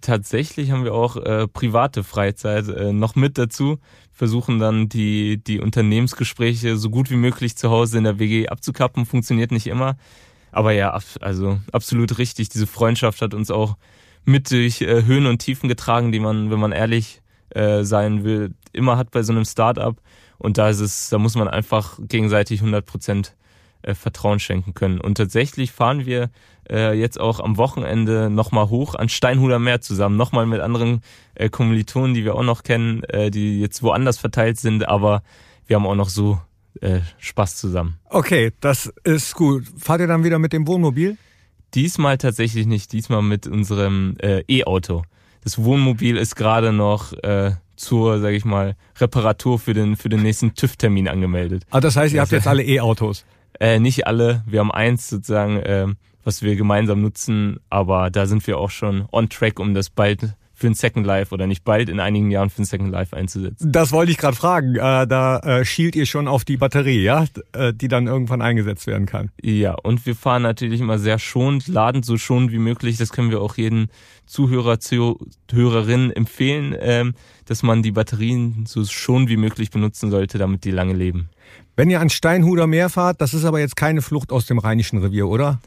[0.00, 3.78] Tatsächlich haben wir auch äh, private Freizeit äh, noch mit dazu.
[4.12, 9.06] Versuchen dann die, die Unternehmensgespräche so gut wie möglich zu Hause in der WG abzukappen.
[9.06, 9.96] Funktioniert nicht immer.
[10.52, 12.48] Aber ja, also absolut richtig.
[12.50, 13.76] Diese Freundschaft hat uns auch
[14.24, 18.54] mit durch äh, Höhen und Tiefen getragen, die man, wenn man ehrlich äh, sein will,
[18.72, 19.96] immer hat bei so einem Startup.
[20.36, 23.36] Und da ist es, da muss man einfach gegenseitig 100 Prozent
[23.82, 25.00] äh, Vertrauen schenken können.
[25.00, 26.30] Und tatsächlich fahren wir
[26.70, 31.02] äh, jetzt auch am Wochenende nochmal hoch an Steinhuder Meer zusammen, nochmal mit anderen
[31.34, 35.22] äh, Kommilitonen, die wir auch noch kennen, äh, die jetzt woanders verteilt sind, aber
[35.66, 36.40] wir haben auch noch so
[36.80, 37.98] äh, Spaß zusammen.
[38.08, 39.64] Okay, das ist gut.
[39.78, 41.16] Fahrt ihr dann wieder mit dem Wohnmobil?
[41.74, 45.02] Diesmal tatsächlich nicht, diesmal mit unserem äh, E-Auto.
[45.44, 50.22] Das Wohnmobil ist gerade noch äh, zur, sag ich mal, Reparatur für den, für den
[50.22, 51.64] nächsten TÜV-Termin angemeldet.
[51.70, 53.24] Ah, das heißt, ihr habt jetzt alle E-Autos?
[53.60, 54.42] Äh, nicht alle.
[54.46, 55.86] Wir haben eins sozusagen, äh,
[56.24, 60.34] was wir gemeinsam nutzen, aber da sind wir auch schon on track, um das bald
[60.58, 63.70] für ein Second Life oder nicht bald in einigen Jahren für ein Second Life einzusetzen.
[63.70, 64.74] Das wollte ich gerade fragen.
[64.74, 68.88] Äh, da äh, schielt ihr schon auf die Batterie, ja, äh, die dann irgendwann eingesetzt
[68.88, 69.30] werden kann.
[69.40, 72.96] Ja, und wir fahren natürlich immer sehr schonend, laden so schonend wie möglich.
[72.96, 73.86] Das können wir auch jedem
[74.26, 77.14] Zuhörer, Zuhörerin empfehlen, ähm,
[77.46, 81.30] dass man die Batterien so schon wie möglich benutzen sollte, damit die lange leben.
[81.76, 84.98] Wenn ihr an Steinhuder Meer fahrt, das ist aber jetzt keine Flucht aus dem Rheinischen
[84.98, 85.60] Revier, oder?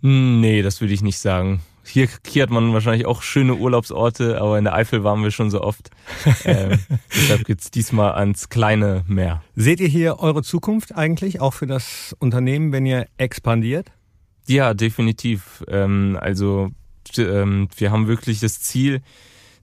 [0.00, 1.60] Nee, das würde ich nicht sagen.
[1.84, 5.50] Hier, hier hat man wahrscheinlich auch schöne Urlaubsorte, aber in der Eifel waren wir schon
[5.50, 5.90] so oft.
[6.44, 6.78] ähm,
[7.14, 9.42] deshalb geht's diesmal ans kleine Meer.
[9.56, 13.90] Seht ihr hier eure Zukunft eigentlich, auch für das Unternehmen, wenn ihr expandiert?
[14.46, 15.64] Ja, definitiv.
[15.68, 16.70] Ähm, also
[17.18, 19.00] ähm, wir haben wirklich das Ziel,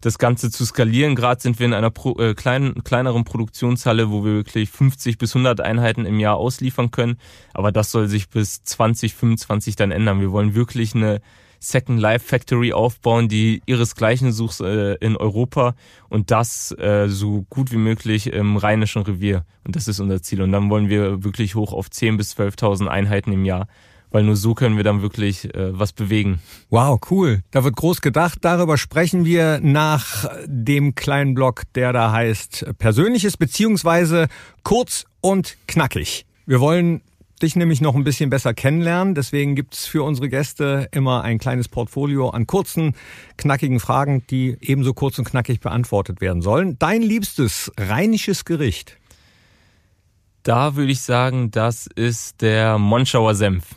[0.02, 1.16] das Ganze zu skalieren.
[1.16, 5.36] Gerade sind wir in einer Pro, äh, kleinen, kleineren Produktionshalle, wo wir wirklich 50 bis
[5.36, 7.18] 100 Einheiten im Jahr ausliefern können.
[7.54, 10.22] Aber das soll sich bis 2025 dann ändern.
[10.22, 11.22] Wir wollen wirklich eine
[11.60, 15.76] Second Life Factory aufbauen, die ihresgleichen sucht äh, in Europa
[16.08, 19.46] und das äh, so gut wie möglich im Rheinischen Revier.
[19.66, 20.42] Und das ist unser Ziel.
[20.42, 23.68] Und dann wollen wir wirklich hoch auf 10.000 bis 12.000 Einheiten im Jahr
[24.12, 26.40] weil nur so können wir dann wirklich äh, was bewegen.
[26.70, 27.42] Wow, cool.
[27.52, 28.40] Da wird groß gedacht.
[28.42, 34.28] Darüber sprechen wir nach dem kleinen Blog, der da heißt Persönliches beziehungsweise
[34.64, 36.26] kurz und knackig.
[36.46, 37.02] Wir wollen
[37.42, 39.16] dich nämlich noch ein bisschen besser kennenlernen.
[39.16, 42.96] Deswegen gibt's für unsere Gäste immer ein kleines Portfolio an kurzen,
[43.38, 46.78] knackigen Fragen, die ebenso kurz und knackig beantwortet werden sollen.
[46.80, 48.98] Dein liebstes rheinisches Gericht?
[50.44, 53.76] Da würde ich sagen, das ist der Monschauer Senf.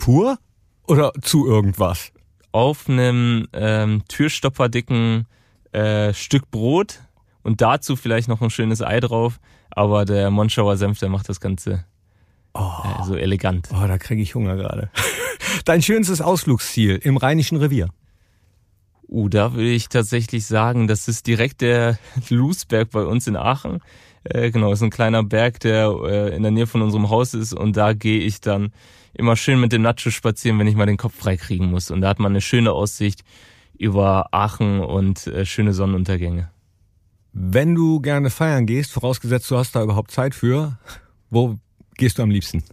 [0.00, 0.38] Pur
[0.88, 2.10] oder zu irgendwas?
[2.50, 5.28] Auf einem ähm, türstopperdicken
[5.70, 7.00] äh, Stück Brot
[7.42, 9.38] und dazu vielleicht noch ein schönes Ei drauf.
[9.70, 11.84] Aber der Monschauer Senf, der macht das Ganze
[12.54, 12.72] oh.
[12.84, 13.68] äh, so elegant.
[13.72, 14.90] Oh, da kriege ich Hunger gerade.
[15.64, 17.90] Dein schönstes Ausflugsziel im Rheinischen Revier?
[19.06, 21.98] Uh, da würde ich tatsächlich sagen, das ist direkt der
[22.30, 23.80] Lusberg bei uns in Aachen.
[24.24, 27.52] Äh, genau, ist ein kleiner Berg, der äh, in der Nähe von unserem Haus ist
[27.52, 28.72] und da gehe ich dann
[29.14, 31.90] immer schön mit dem Nacho spazieren, wenn ich mal den Kopf frei kriegen muss.
[31.90, 33.22] Und da hat man eine schöne Aussicht
[33.78, 36.50] über Aachen und äh, schöne Sonnenuntergänge.
[37.32, 40.78] Wenn du gerne feiern gehst, vorausgesetzt du hast da überhaupt Zeit für,
[41.30, 41.58] wo
[41.94, 42.64] gehst du am liebsten?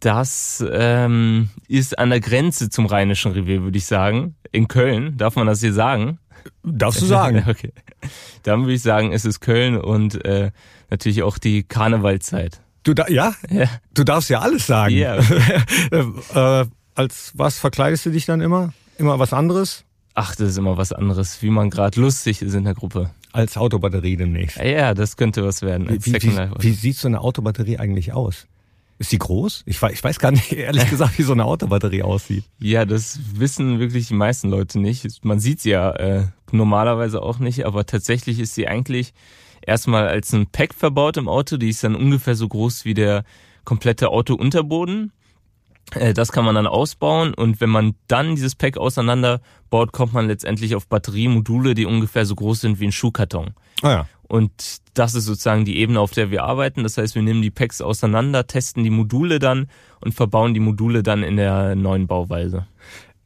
[0.00, 4.36] Das ähm, ist an der Grenze zum Rheinischen Revier, würde ich sagen.
[4.52, 6.18] In Köln, darf man das hier sagen?
[6.62, 7.44] Darfst du sagen.
[7.48, 7.72] okay.
[8.42, 10.50] Dann würde ich sagen, es ist Köln und äh,
[10.90, 12.60] natürlich auch die Karnevalzeit.
[12.88, 13.34] Du da, ja?
[13.50, 13.66] ja?
[13.92, 14.94] Du darfst ja alles sagen.
[14.96, 15.18] Ja.
[15.90, 18.72] äh, als was verkleidest du dich dann immer?
[18.96, 19.84] Immer was anderes?
[20.14, 23.10] Ach, das ist immer was anderes, wie man gerade lustig ist in der Gruppe.
[23.32, 24.56] Als Autobatterie demnächst.
[24.56, 25.86] Ja, das könnte was werden.
[26.02, 28.46] Wie, wie, wie, sieht so eine Autobatterie eigentlich aus?
[28.96, 29.64] Ist die groß?
[29.66, 32.44] Ich weiß, ich weiß gar nicht, ehrlich gesagt, wie so eine Autobatterie aussieht.
[32.58, 35.26] Ja, das wissen wirklich die meisten Leute nicht.
[35.26, 39.12] Man sieht sie ja äh, normalerweise auch nicht, aber tatsächlich ist sie eigentlich
[39.62, 41.56] erstmal als ein Pack verbaut im Auto.
[41.56, 43.24] Die ist dann ungefähr so groß wie der
[43.64, 45.12] komplette Autounterboden.
[45.94, 50.26] Äh, das kann man dann ausbauen und wenn man dann dieses Pack auseinanderbaut, kommt man
[50.26, 53.54] letztendlich auf Batteriemodule, die ungefähr so groß sind wie ein Schuhkarton.
[53.82, 54.06] Ah ja.
[54.28, 54.52] Und
[54.92, 56.82] das ist sozusagen die Ebene, auf der wir arbeiten.
[56.82, 59.68] Das heißt, wir nehmen die Packs auseinander, testen die Module dann
[60.00, 62.66] und verbauen die Module dann in der neuen Bauweise.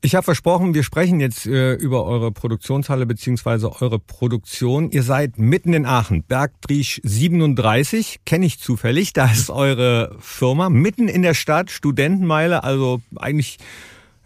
[0.04, 4.90] Ich habe versprochen, wir sprechen jetzt äh, über eure Produktionshalle beziehungsweise eure Produktion.
[4.90, 9.12] Ihr seid mitten in Aachen, Bergdriesch 37, kenne ich zufällig.
[9.12, 13.58] Da ist eure Firma mitten in der Stadt, Studentenmeile, also eigentlich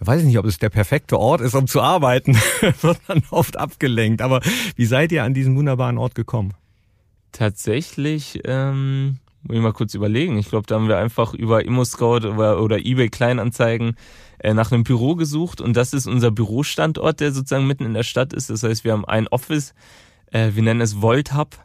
[0.01, 2.35] ich weiß nicht, ob es der perfekte Ort ist, um zu arbeiten,
[2.81, 4.23] wird man oft abgelenkt.
[4.23, 4.41] Aber
[4.77, 6.55] wie seid ihr an diesen wunderbaren Ort gekommen?
[7.33, 10.39] Tatsächlich, ähm, muss ich mal kurz überlegen.
[10.39, 13.97] Ich glaube, da haben wir einfach über ImmoScout oder, oder eBay Kleinanzeigen
[14.39, 18.03] äh, nach einem Büro gesucht und das ist unser Bürostandort, der sozusagen mitten in der
[18.03, 18.51] Stadt ist.
[18.51, 19.75] Das heißt, wir haben ein Office,
[20.33, 21.57] äh, wir nennen es Volt Hub,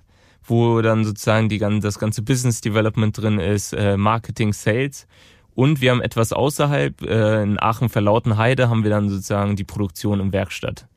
[0.44, 5.08] wo dann sozusagen die, das ganze Business Development drin ist, äh, Marketing, Sales.
[5.54, 10.32] Und wir haben etwas außerhalb, äh, in Aachen-Verlautenheide haben wir dann sozusagen die Produktion im
[10.32, 10.88] Werkstatt.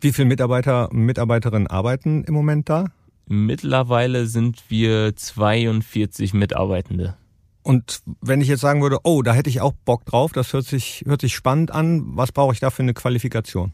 [0.00, 2.86] Wie viele Mitarbeiter, Mitarbeiterinnen arbeiten im Moment da?
[3.32, 7.16] Mittlerweile sind wir 42 Mitarbeitende.
[7.62, 10.66] Und wenn ich jetzt sagen würde, oh, da hätte ich auch Bock drauf, das hört
[10.66, 13.72] sich, hört sich spannend an, was brauche ich da für eine Qualifikation?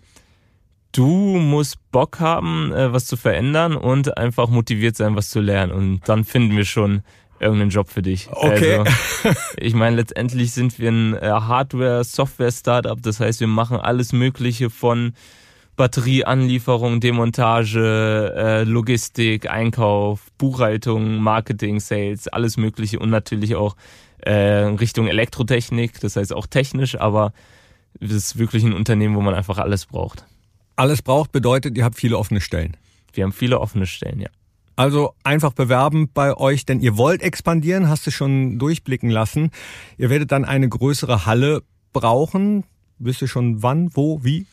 [0.92, 5.72] Du musst Bock haben, äh, was zu verändern und einfach motiviert sein, was zu lernen.
[5.72, 7.02] Und dann finden wir schon
[7.40, 8.28] irgendeinen Job für dich.
[8.30, 8.76] Okay.
[8.76, 13.02] Also, ich meine, letztendlich sind wir ein äh, Hardware-Software-Startup.
[13.02, 15.14] Das heißt, wir machen alles Mögliche von
[15.78, 23.76] Batterieanlieferung, Demontage, äh, Logistik, Einkauf, Buchhaltung, Marketing, Sales, alles Mögliche und natürlich auch
[24.18, 27.32] äh, Richtung Elektrotechnik, das heißt auch technisch, aber
[28.00, 30.26] es ist wirklich ein Unternehmen, wo man einfach alles braucht.
[30.74, 32.76] Alles braucht bedeutet, ihr habt viele offene Stellen.
[33.12, 34.28] Wir haben viele offene Stellen, ja.
[34.74, 39.50] Also einfach bewerben bei euch, denn ihr wollt expandieren, hast du schon durchblicken lassen.
[39.96, 41.62] Ihr werdet dann eine größere Halle
[41.92, 42.64] brauchen.
[42.98, 44.46] Wisst ihr schon wann, wo, wie?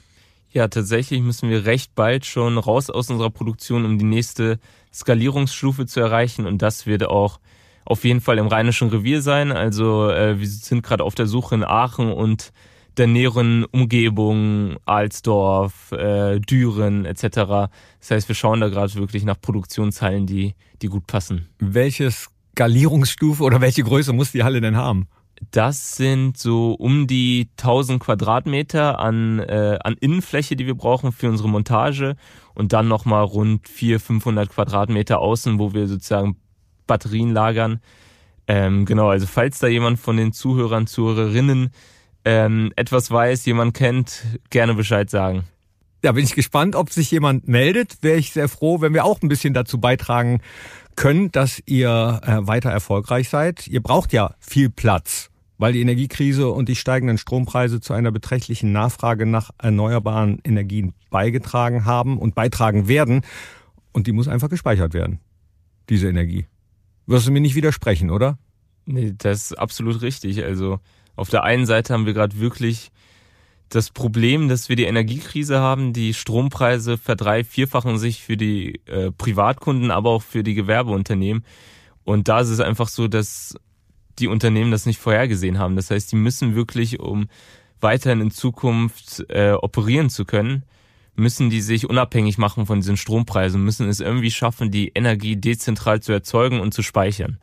[0.55, 4.57] Ja, tatsächlich müssen wir recht bald schon raus aus unserer Produktion, um die nächste
[4.93, 6.47] Skalierungsstufe zu erreichen.
[6.47, 7.41] Und das wird auch
[7.83, 9.51] auf jeden Fall im Rheinischen Revier sein.
[9.51, 12.53] Also äh, wir sind gerade auf der Suche in Aachen und
[12.95, 17.21] der näheren Umgebung, Alsdorf, äh, Düren etc.
[17.99, 21.49] Das heißt, wir schauen da gerade wirklich nach Produktionshallen, die, die gut passen.
[21.59, 25.09] Welche Skalierungsstufe oder welche Größe muss die Halle denn haben?
[25.52, 31.30] Das sind so um die 1000 Quadratmeter an, äh, an Innenfläche, die wir brauchen für
[31.30, 32.15] unsere Montage
[32.54, 36.38] und dann nochmal rund 400, 500 Quadratmeter außen, wo wir sozusagen
[36.88, 37.82] Batterien lagern.
[38.48, 41.71] Ähm, genau, also falls da jemand von den Zuhörern, Zuhörerinnen
[42.24, 45.43] ähm, etwas weiß, jemand kennt, gerne Bescheid sagen.
[46.02, 47.98] Da bin ich gespannt, ob sich jemand meldet.
[48.02, 50.41] Wäre ich sehr froh, wenn wir auch ein bisschen dazu beitragen
[50.95, 53.67] können, dass ihr äh, weiter erfolgreich seid.
[53.67, 58.71] Ihr braucht ja viel Platz, weil die Energiekrise und die steigenden Strompreise zu einer beträchtlichen
[58.71, 63.21] Nachfrage nach erneuerbaren Energien beigetragen haben und beitragen werden.
[63.91, 65.19] Und die muss einfach gespeichert werden,
[65.89, 66.47] diese Energie.
[67.05, 68.38] Wirst du mir nicht widersprechen, oder?
[68.86, 70.43] Nee, das ist absolut richtig.
[70.43, 70.79] Also
[71.15, 72.91] auf der einen Seite haben wir gerade wirklich
[73.69, 75.93] das Problem, dass wir die Energiekrise haben.
[75.93, 81.43] Die Strompreise verdrei-, vierfachen sich für die äh, Privatkunden, aber auch für die Gewerbeunternehmen.
[82.04, 83.56] Und da ist es einfach so, dass
[84.19, 85.75] die Unternehmen das nicht vorhergesehen haben.
[85.75, 87.28] Das heißt, die müssen wirklich, um
[87.82, 90.63] weiterhin in Zukunft äh, operieren zu können,
[91.15, 96.01] müssen die sich unabhängig machen von diesen Strompreisen, müssen es irgendwie schaffen, die Energie dezentral
[96.01, 97.39] zu erzeugen und zu speichern.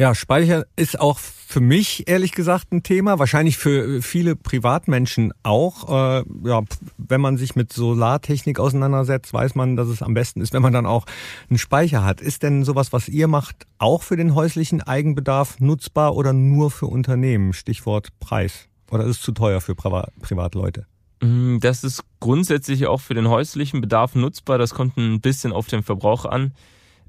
[0.00, 5.90] Ja, Speicher ist auch für mich ehrlich gesagt ein Thema, wahrscheinlich für viele Privatmenschen auch.
[5.90, 6.62] Äh, ja,
[6.96, 10.72] wenn man sich mit Solartechnik auseinandersetzt, weiß man, dass es am besten ist, wenn man
[10.72, 11.04] dann auch
[11.50, 12.22] einen Speicher hat.
[12.22, 16.86] Ist denn sowas, was ihr macht, auch für den häuslichen Eigenbedarf nutzbar oder nur für
[16.86, 17.52] Unternehmen?
[17.52, 18.68] Stichwort Preis.
[18.90, 20.86] Oder ist es zu teuer für Privatleute?
[21.20, 24.56] Mm, das ist grundsätzlich auch für den häuslichen Bedarf nutzbar.
[24.56, 26.54] Das kommt ein bisschen auf den Verbrauch an.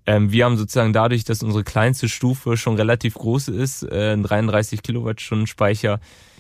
[0.06, 4.24] Ähm, wir haben sozusagen dadurch, dass unsere kleinste Stufe schon relativ groß ist, äh, ein
[4.24, 6.00] 33 Kilowattstunden Speicher,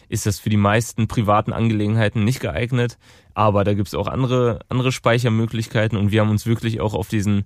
[0.10, 2.98] ist das für die meisten privaten Angelegenheiten nicht geeignet.
[3.34, 7.46] Aber da gibt's auch andere, andere Speichermöglichkeiten und wir haben uns wirklich auch auf diesen,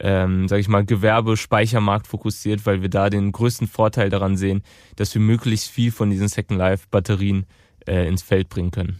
[0.00, 4.62] ähm, sag ich mal, Gewerbespeichermarkt fokussiert, weil wir da den größten Vorteil daran sehen,
[4.96, 7.46] dass wir möglichst viel von diesen Second Life Batterien
[7.86, 8.98] äh, ins Feld bringen können.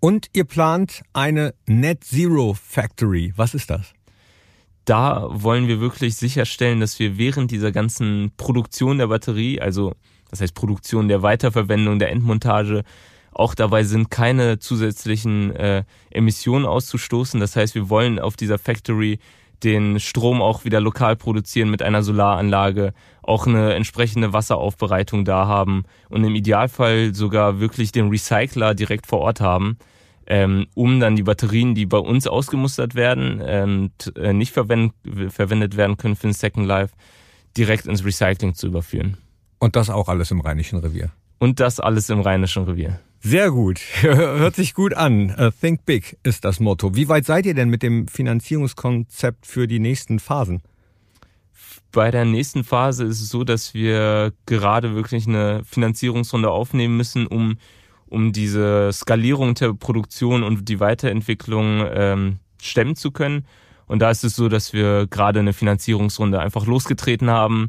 [0.00, 3.32] Und ihr plant eine Net Zero Factory.
[3.36, 3.94] Was ist das?
[4.84, 9.94] Da wollen wir wirklich sicherstellen, dass wir während dieser ganzen Produktion der Batterie, also
[10.30, 12.82] das heißt Produktion der Weiterverwendung, der Endmontage,
[13.32, 17.40] auch dabei sind, keine zusätzlichen äh, Emissionen auszustoßen.
[17.40, 19.18] Das heißt, wir wollen auf dieser Factory
[19.62, 22.92] den Strom auch wieder lokal produzieren mit einer Solaranlage,
[23.22, 29.20] auch eine entsprechende Wasseraufbereitung da haben und im Idealfall sogar wirklich den Recycler direkt vor
[29.20, 29.78] Ort haben
[30.32, 34.94] ähm, um dann die Batterien, die bei uns ausgemustert werden und äh, nicht verwend
[35.28, 36.94] verwendet werden können für ein Second Life,
[37.54, 39.18] direkt ins Recycling zu überführen.
[39.58, 41.10] Und das auch alles im Rheinischen Revier.
[41.38, 42.98] Und das alles im Rheinischen Revier.
[43.20, 43.78] Sehr gut.
[44.00, 45.36] Hört sich gut an.
[45.38, 46.96] Uh, think big ist das Motto.
[46.96, 50.62] Wie weit seid ihr denn mit dem Finanzierungskonzept für die nächsten Phasen?
[51.92, 57.26] Bei der nächsten Phase ist es so, dass wir gerade wirklich eine Finanzierungsrunde aufnehmen müssen,
[57.26, 57.58] um
[58.12, 63.46] um diese Skalierung der Produktion und die Weiterentwicklung ähm, stemmen zu können.
[63.86, 67.68] Und da ist es so, dass wir gerade eine Finanzierungsrunde einfach losgetreten haben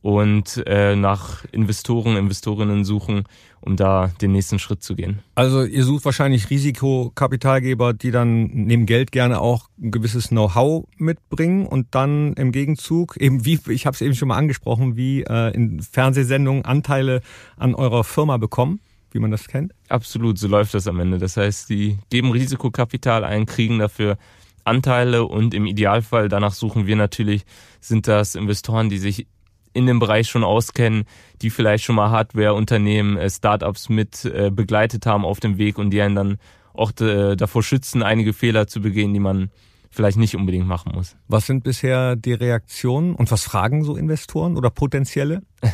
[0.00, 3.24] und äh, nach Investoren, Investorinnen suchen,
[3.60, 5.18] um da den nächsten Schritt zu gehen.
[5.34, 11.66] Also ihr sucht wahrscheinlich Risikokapitalgeber, die dann neben Geld gerne auch ein gewisses Know-how mitbringen
[11.66, 15.52] und dann im Gegenzug eben wie ich habe es eben schon mal angesprochen, wie äh,
[15.52, 17.20] in Fernsehsendungen Anteile
[17.56, 18.80] an eurer Firma bekommen.
[19.12, 19.72] Wie man das kennt?
[19.88, 21.18] Absolut, so läuft das am Ende.
[21.18, 24.18] Das heißt, die geben Risikokapital ein, kriegen dafür
[24.64, 27.44] Anteile und im Idealfall, danach suchen wir natürlich,
[27.80, 29.26] sind das Investoren, die sich
[29.72, 31.04] in dem Bereich schon auskennen,
[31.42, 35.90] die vielleicht schon mal Hardware-Unternehmen, äh, Startups mit äh, begleitet haben auf dem Weg und
[35.90, 36.38] die einen dann
[36.74, 39.50] auch äh, davor schützen, einige Fehler zu begehen, die man
[39.90, 41.16] vielleicht nicht unbedingt machen muss.
[41.28, 45.42] Was sind bisher die Reaktionen und was fragen so Investoren oder potenzielle?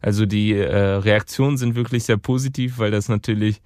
[0.00, 3.60] Also die äh, Reaktionen sind wirklich sehr positiv, weil das natürlich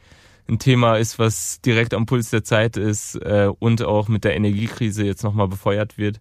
[0.49, 4.35] ein Thema ist, was direkt am Puls der Zeit ist äh, und auch mit der
[4.35, 6.20] Energiekrise jetzt nochmal befeuert wird.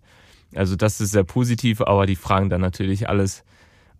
[0.53, 3.43] Also das ist sehr positiv, aber die fragen dann natürlich alles,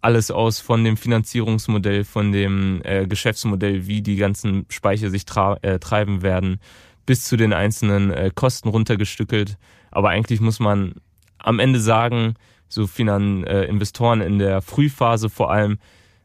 [0.01, 5.25] alles aus von dem Finanzierungsmodell, von dem äh, Geschäftsmodell, wie die ganzen Speicher sich
[5.61, 6.59] äh, treiben werden,
[7.05, 9.57] bis zu den einzelnen äh, Kosten runtergestückelt.
[9.91, 10.95] Aber eigentlich muss man
[11.37, 12.35] am Ende sagen,
[12.67, 15.79] so Finan äh, Investoren in der Frühphase vor allem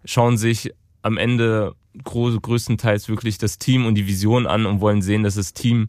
[0.07, 5.23] schauen sich am Ende größtenteils wirklich das Team und die Vision an und wollen sehen,
[5.23, 5.89] dass das Team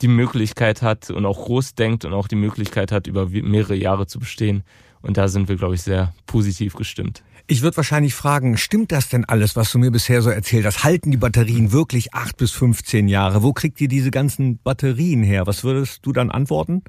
[0.00, 4.06] die Möglichkeit hat und auch groß denkt und auch die Möglichkeit hat, über mehrere Jahre
[4.06, 4.62] zu bestehen.
[5.00, 7.22] Und da sind wir, glaube ich, sehr positiv gestimmt.
[7.48, 10.84] Ich würde wahrscheinlich fragen, stimmt das denn alles, was du mir bisher so erzählt hast?
[10.84, 13.42] Halten die Batterien wirklich acht bis 15 Jahre?
[13.42, 15.46] Wo kriegt ihr diese ganzen Batterien her?
[15.46, 16.82] Was würdest du dann antworten?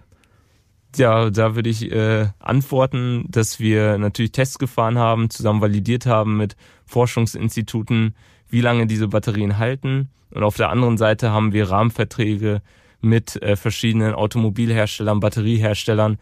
[0.96, 6.38] Ja, da würde ich äh, antworten, dass wir natürlich Tests gefahren haben, zusammen validiert haben
[6.38, 8.16] mit Forschungsinstituten,
[8.50, 10.10] wie lange diese Batterien halten.
[10.32, 12.62] Und auf der anderen Seite haben wir Rahmenverträge
[13.02, 16.18] mit äh, verschiedenen Automobilherstellern, Batterieherstellern,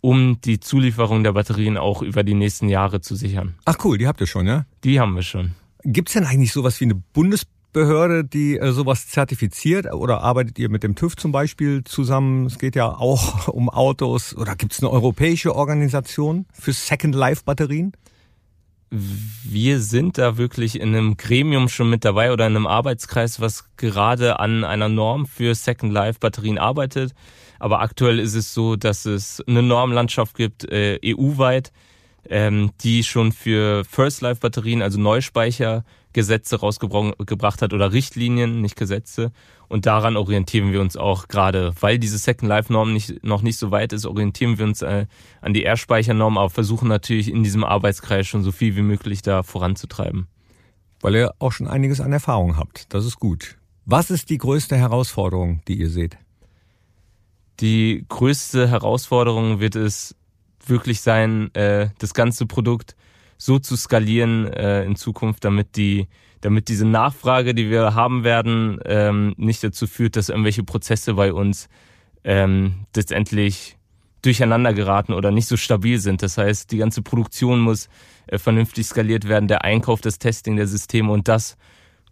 [0.00, 3.54] um die Zulieferung der Batterien auch über die nächsten Jahre zu sichern.
[3.64, 4.64] Ach cool, die habt ihr schon, ja?
[4.84, 5.52] Die haben wir schon.
[5.82, 7.02] Gibt's denn eigentlich sowas wie eine
[7.72, 9.92] Bundesbehörde, die äh, sowas zertifiziert?
[9.92, 12.46] Oder arbeitet ihr mit dem TÜV zum Beispiel zusammen?
[12.46, 14.36] Es geht ja auch um Autos.
[14.36, 17.92] Oder gibt's eine europäische Organisation für Second Life Batterien?
[18.92, 23.76] wir sind da wirklich in einem Gremium schon mit dabei oder in einem Arbeitskreis, was
[23.76, 27.14] gerade an einer Norm für Second Life Batterien arbeitet.
[27.60, 31.70] Aber aktuell ist es so, dass es eine Normlandschaft gibt, äh, EU-weit,
[32.28, 34.98] ähm, die schon für First Life Batterien, also
[36.10, 39.32] Neuspeichergesetze rausgebracht hat oder Richtlinien, nicht Gesetze.
[39.68, 43.58] Und daran orientieren wir uns auch gerade, weil diese Second Life Norm nicht, noch nicht
[43.58, 45.06] so weit ist, orientieren wir uns äh,
[45.40, 49.42] an die R-Speichernorm, aber versuchen natürlich in diesem Arbeitskreis schon so viel wie möglich da
[49.42, 50.26] voranzutreiben.
[51.00, 52.92] Weil ihr auch schon einiges an Erfahrung habt.
[52.92, 53.56] Das ist gut.
[53.86, 56.18] Was ist die größte Herausforderung, die ihr seht?
[57.60, 60.16] Die größte Herausforderung wird es
[60.66, 62.96] wirklich sein, äh, das ganze Produkt
[63.40, 66.08] so zu skalieren äh, in Zukunft, damit die
[66.42, 71.34] damit diese Nachfrage, die wir haben werden, ähm, nicht dazu führt, dass irgendwelche Prozesse bei
[71.34, 71.68] uns
[72.24, 73.76] ähm, letztendlich
[74.22, 76.22] durcheinander geraten oder nicht so stabil sind.
[76.22, 77.88] Das heißt, die ganze Produktion muss
[78.26, 81.56] äh, vernünftig skaliert werden, der Einkauf, das Testing der Systeme und das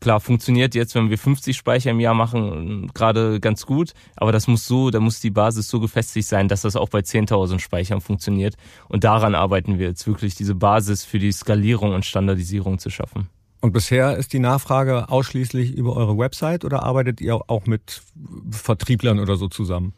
[0.01, 4.47] klar funktioniert jetzt, wenn wir 50 Speicher im Jahr machen, gerade ganz gut, aber das
[4.47, 8.01] muss so, da muss die Basis so gefestigt sein, dass das auch bei 10.000 Speichern
[8.01, 8.57] funktioniert
[8.89, 13.29] und daran arbeiten wir jetzt wirklich, diese Basis für die Skalierung und Standardisierung zu schaffen.
[13.61, 18.03] Und bisher ist die Nachfrage ausschließlich über eure Website oder arbeitet ihr auch mit
[18.51, 19.95] Vertrieblern oder so zusammen?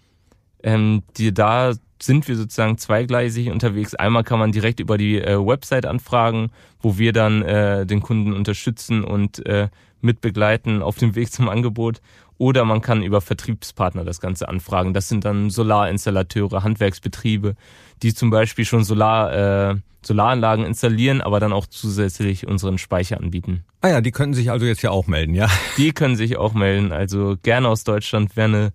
[0.63, 3.95] Ähm, die, da sind wir sozusagen zweigleisig unterwegs.
[3.95, 8.33] Einmal kann man direkt über die äh, Website anfragen, wo wir dann äh, den Kunden
[8.33, 9.69] unterstützen und äh,
[10.03, 12.01] mitbegleiten auf dem Weg zum Angebot.
[12.39, 14.95] Oder man kann über Vertriebspartner das Ganze anfragen.
[14.95, 17.55] Das sind dann Solarinstallateure, Handwerksbetriebe,
[18.03, 23.65] die zum Beispiel schon Solar, äh, Solaranlagen installieren, aber dann auch zusätzlich unseren Speicher anbieten.
[23.83, 25.49] Ah ja, die könnten sich also jetzt ja auch melden, ja?
[25.77, 26.93] Die können sich auch melden.
[26.93, 28.73] Also gerne aus Deutschland, wer eine,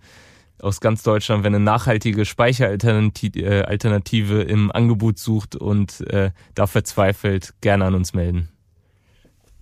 [0.62, 7.56] aus ganz Deutschland, wenn eine nachhaltige Speicheralternative äh, im Angebot sucht und äh, da verzweifelt,
[7.62, 8.50] gerne an uns melden.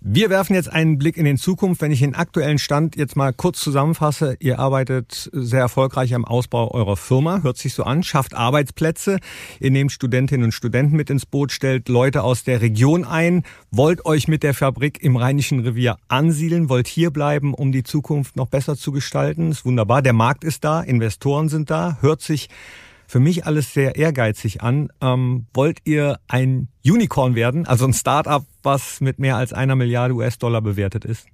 [0.06, 1.80] Wir werfen jetzt einen Blick in den Zukunft.
[1.82, 6.72] Wenn ich den aktuellen Stand jetzt mal kurz zusammenfasse, ihr arbeitet sehr erfolgreich am Ausbau
[6.72, 9.20] eurer Firma, hört sich so an, schafft Arbeitsplätze,
[9.62, 14.06] ihr nehmt Studentinnen und Studenten mit ins Boot, stellt Leute aus der Region ein, wollt
[14.06, 18.48] euch mit der Fabrik im Rheinischen Revier ansiedeln, wollt hier bleiben, um die Zukunft noch
[18.50, 19.52] besser zu gestalten.
[19.52, 22.50] Ist wunderbar, der Markt ist da, Investoren sind da, hört sich
[23.08, 24.90] für mich alles sehr ehrgeizig an.
[25.02, 30.14] Ähm, wollt ihr ein Unicorn werden, also ein Startup, was mit mehr als einer Milliarde
[30.14, 31.28] US-Dollar bewertet ist?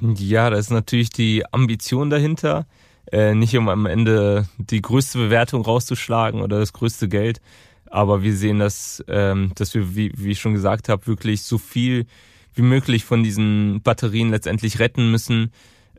[0.00, 2.66] Ja, da ist natürlich die Ambition dahinter.
[3.12, 7.40] Äh, nicht um am Ende die größte Bewertung rauszuschlagen oder das größte Geld.
[7.88, 11.58] Aber wir sehen, dass, ähm, dass wir, wie, wie ich schon gesagt habe, wirklich so
[11.58, 12.06] viel
[12.54, 15.52] wie möglich von diesen Batterien letztendlich retten müssen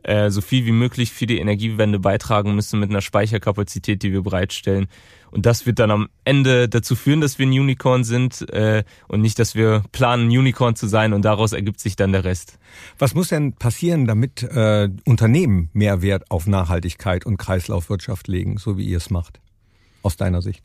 [0.04, 4.22] äh, so viel wie möglich für die Energiewende beitragen müssen mit einer Speicherkapazität, die wir
[4.22, 4.88] bereitstellen.
[5.30, 9.20] Und das wird dann am Ende dazu führen, dass wir ein Unicorn sind äh, und
[9.20, 12.58] nicht, dass wir planen, ein Unicorn zu sein und daraus ergibt sich dann der Rest.
[12.98, 18.78] Was muss denn passieren, damit äh, Unternehmen mehr Wert auf Nachhaltigkeit und Kreislaufwirtschaft legen, so
[18.78, 19.40] wie ihr es macht,
[20.02, 20.62] aus deiner Sicht?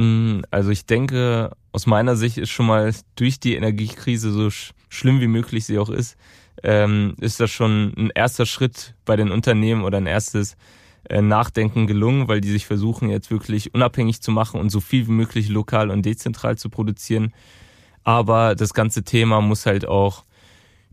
[0.00, 4.72] Mm, also ich denke, aus meiner Sicht ist schon mal durch die Energiekrise, so sch
[4.88, 6.16] schlimm wie möglich sie auch ist,
[6.62, 10.56] ähm, ist das schon ein erster Schritt bei den Unternehmen oder ein erstes
[11.04, 15.06] äh, Nachdenken gelungen, weil die sich versuchen jetzt wirklich unabhängig zu machen und so viel
[15.06, 17.34] wie möglich lokal und dezentral zu produzieren.
[18.02, 20.24] Aber das ganze Thema muss halt auch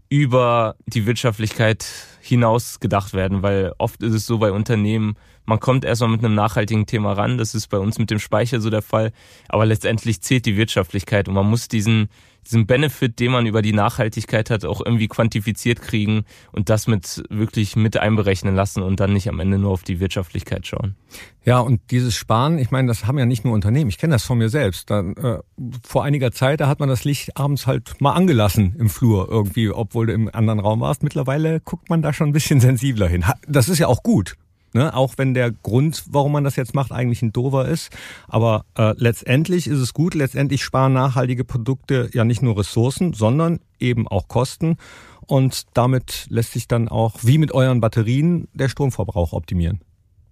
[0.10, 1.86] über die Wirtschaftlichkeit
[2.20, 5.16] hinaus gedacht werden, weil oft ist es so bei Unternehmen,
[5.48, 8.60] man kommt erstmal mit einem nachhaltigen Thema ran, das ist bei uns mit dem Speicher
[8.60, 9.12] so der Fall,
[9.50, 12.10] aber letztendlich zählt die Wirtschaftlichkeit und man muss diesen
[12.48, 17.24] diesen Benefit, den man über die Nachhaltigkeit hat, auch irgendwie quantifiziert kriegen und das mit
[17.30, 20.96] wirklich mit einberechnen lassen und dann nicht am Ende nur auf die Wirtschaftlichkeit schauen.
[21.44, 23.90] Ja, und dieses Sparen, ich meine, das haben ja nicht nur Unternehmen.
[23.90, 24.90] Ich kenne das von mir selbst.
[24.90, 25.40] Da, äh,
[25.86, 29.70] vor einiger Zeit, da hat man das Licht abends halt mal angelassen im Flur irgendwie,
[29.70, 31.04] obwohl du im anderen Raum warst.
[31.04, 33.26] Mittlerweile guckt man da schon ein bisschen sensibler hin.
[33.48, 34.36] Das ist ja auch gut.
[34.74, 34.94] Ne?
[34.94, 37.90] Auch wenn der Grund, warum man das jetzt macht, eigentlich ein dover ist.
[38.28, 40.14] Aber äh, letztendlich ist es gut.
[40.14, 44.78] Letztendlich sparen nachhaltige Produkte ja nicht nur Ressourcen, sondern eben auch Kosten.
[45.26, 49.82] Und damit lässt sich dann auch, wie mit euren Batterien, der Stromverbrauch optimieren.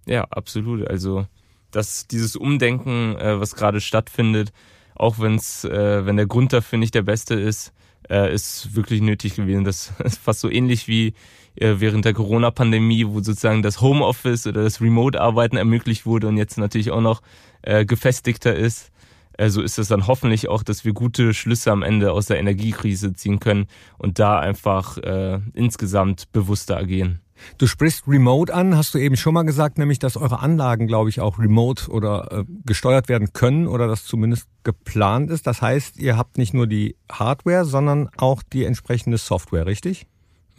[0.06, 0.88] Ja, absolut.
[0.88, 1.26] Also
[1.70, 4.52] dass dieses Umdenken, äh, was gerade stattfindet,
[4.94, 7.72] auch wenn's, äh, wenn der Grund dafür nicht der beste ist,
[8.08, 9.64] äh, ist wirklich nötig gewesen.
[9.64, 11.12] Das ist fast so ähnlich wie
[11.58, 16.90] während der Corona-Pandemie, wo sozusagen das Homeoffice oder das Remote-Arbeiten ermöglicht wurde und jetzt natürlich
[16.90, 17.22] auch noch
[17.62, 18.90] äh, gefestigter ist.
[19.38, 22.38] Äh, so ist es dann hoffentlich auch, dass wir gute Schlüsse am Ende aus der
[22.38, 23.66] Energiekrise ziehen können
[23.98, 27.20] und da einfach äh, insgesamt bewusster agieren.
[27.58, 31.10] Du sprichst Remote an, hast du eben schon mal gesagt, nämlich dass eure Anlagen, glaube
[31.10, 35.46] ich, auch remote oder äh, gesteuert werden können oder das zumindest geplant ist.
[35.46, 40.06] Das heißt, ihr habt nicht nur die Hardware, sondern auch die entsprechende Software, richtig?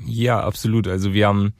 [0.05, 0.87] Ja, absolut.
[0.87, 1.53] Also wir haben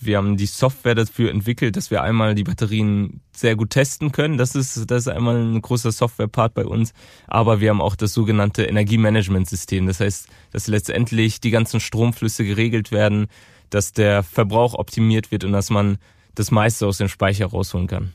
[0.00, 4.38] wir haben die Software dafür entwickelt, dass wir einmal die Batterien sehr gut testen können.
[4.38, 6.92] Das ist, das ist einmal ein großer Software-Part bei uns.
[7.26, 9.86] Aber wir haben auch das sogenannte Energiemanagementsystem.
[9.86, 13.26] Das heißt, dass letztendlich die ganzen Stromflüsse geregelt werden,
[13.70, 15.98] dass der Verbrauch optimiert wird und dass man
[16.34, 18.14] das meiste aus dem Speicher rausholen kann.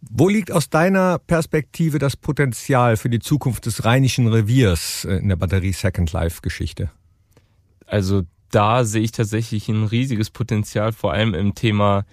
[0.00, 5.36] Wo liegt aus deiner Perspektive das Potenzial für die Zukunft des Rheinischen Reviers in der
[5.36, 6.90] Batterie Second Life Geschichte?
[7.86, 8.22] Also
[8.52, 12.04] da sehe ich tatsächlich ein riesiges Potenzial, vor allem im Thema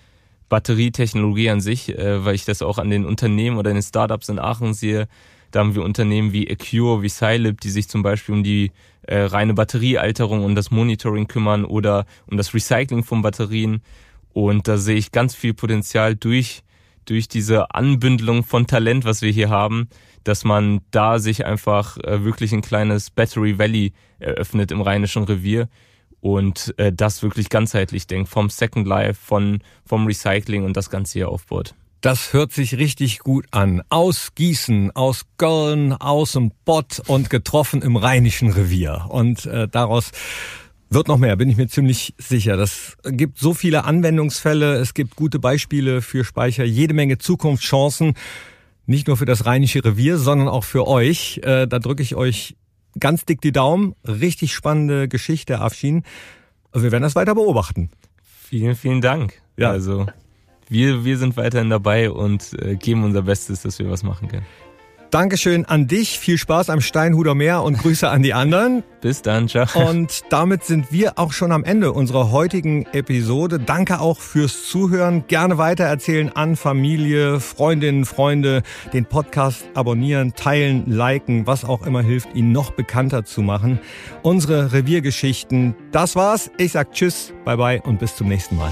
[0.47, 4.39] Batterietechnologie an sich, äh, weil ich das auch an den Unternehmen oder den Startups in
[4.39, 5.07] Aachen sehe.
[5.51, 8.71] Da haben wir Unternehmen wie Acure, wie Scilib, die sich zum Beispiel um die
[9.03, 13.81] äh, reine Batteriealterung und das Monitoring kümmern oder um das Recycling von Batterien.
[14.31, 16.61] Und da sehe ich ganz viel Potenzial durch,
[17.05, 19.89] durch diese Anbündelung von Talent, was wir hier haben,
[20.23, 25.67] dass man da sich einfach äh, wirklich ein kleines Battery Valley eröffnet im Rheinischen Revier
[26.21, 31.19] und äh, das wirklich ganzheitlich denkt, vom Second Life, von, vom Recycling und das Ganze
[31.19, 31.75] hier aufbaut.
[32.01, 33.81] Das hört sich richtig gut an.
[33.89, 39.07] Aus Gießen, aus Köln, aus dem Bott und getroffen im Rheinischen Revier.
[39.09, 40.11] Und äh, daraus
[40.89, 42.55] wird noch mehr, bin ich mir ziemlich sicher.
[42.55, 48.13] Das gibt so viele Anwendungsfälle, es gibt gute Beispiele für Speicher, jede Menge Zukunftschancen.
[48.85, 51.41] Nicht nur für das Rheinische Revier, sondern auch für euch.
[51.43, 52.55] Äh, da drücke ich euch
[52.99, 53.95] ganz dick die Daumen.
[54.05, 56.03] Richtig spannende Geschichte, Afshin.
[56.73, 57.89] Wir werden das weiter beobachten.
[58.23, 59.41] Vielen, vielen Dank.
[59.57, 59.71] Ja.
[59.71, 60.07] Also
[60.69, 64.45] wir, wir sind weiterhin dabei und äh, geben unser Bestes, dass wir was machen können.
[65.11, 68.83] Dankeschön an dich, viel Spaß am Steinhuder Meer und Grüße an die anderen.
[69.01, 69.65] Bis dann, ciao.
[69.89, 73.59] Und damit sind wir auch schon am Ende unserer heutigen Episode.
[73.59, 75.23] Danke auch fürs Zuhören.
[75.27, 78.61] Gerne weitererzählen an Familie, Freundinnen, Freunde,
[78.93, 83.79] den Podcast abonnieren, teilen, liken, was auch immer hilft, ihn noch bekannter zu machen.
[84.21, 86.51] Unsere Reviergeschichten, das war's.
[86.57, 88.71] Ich sag Tschüss, bye bye und bis zum nächsten Mal.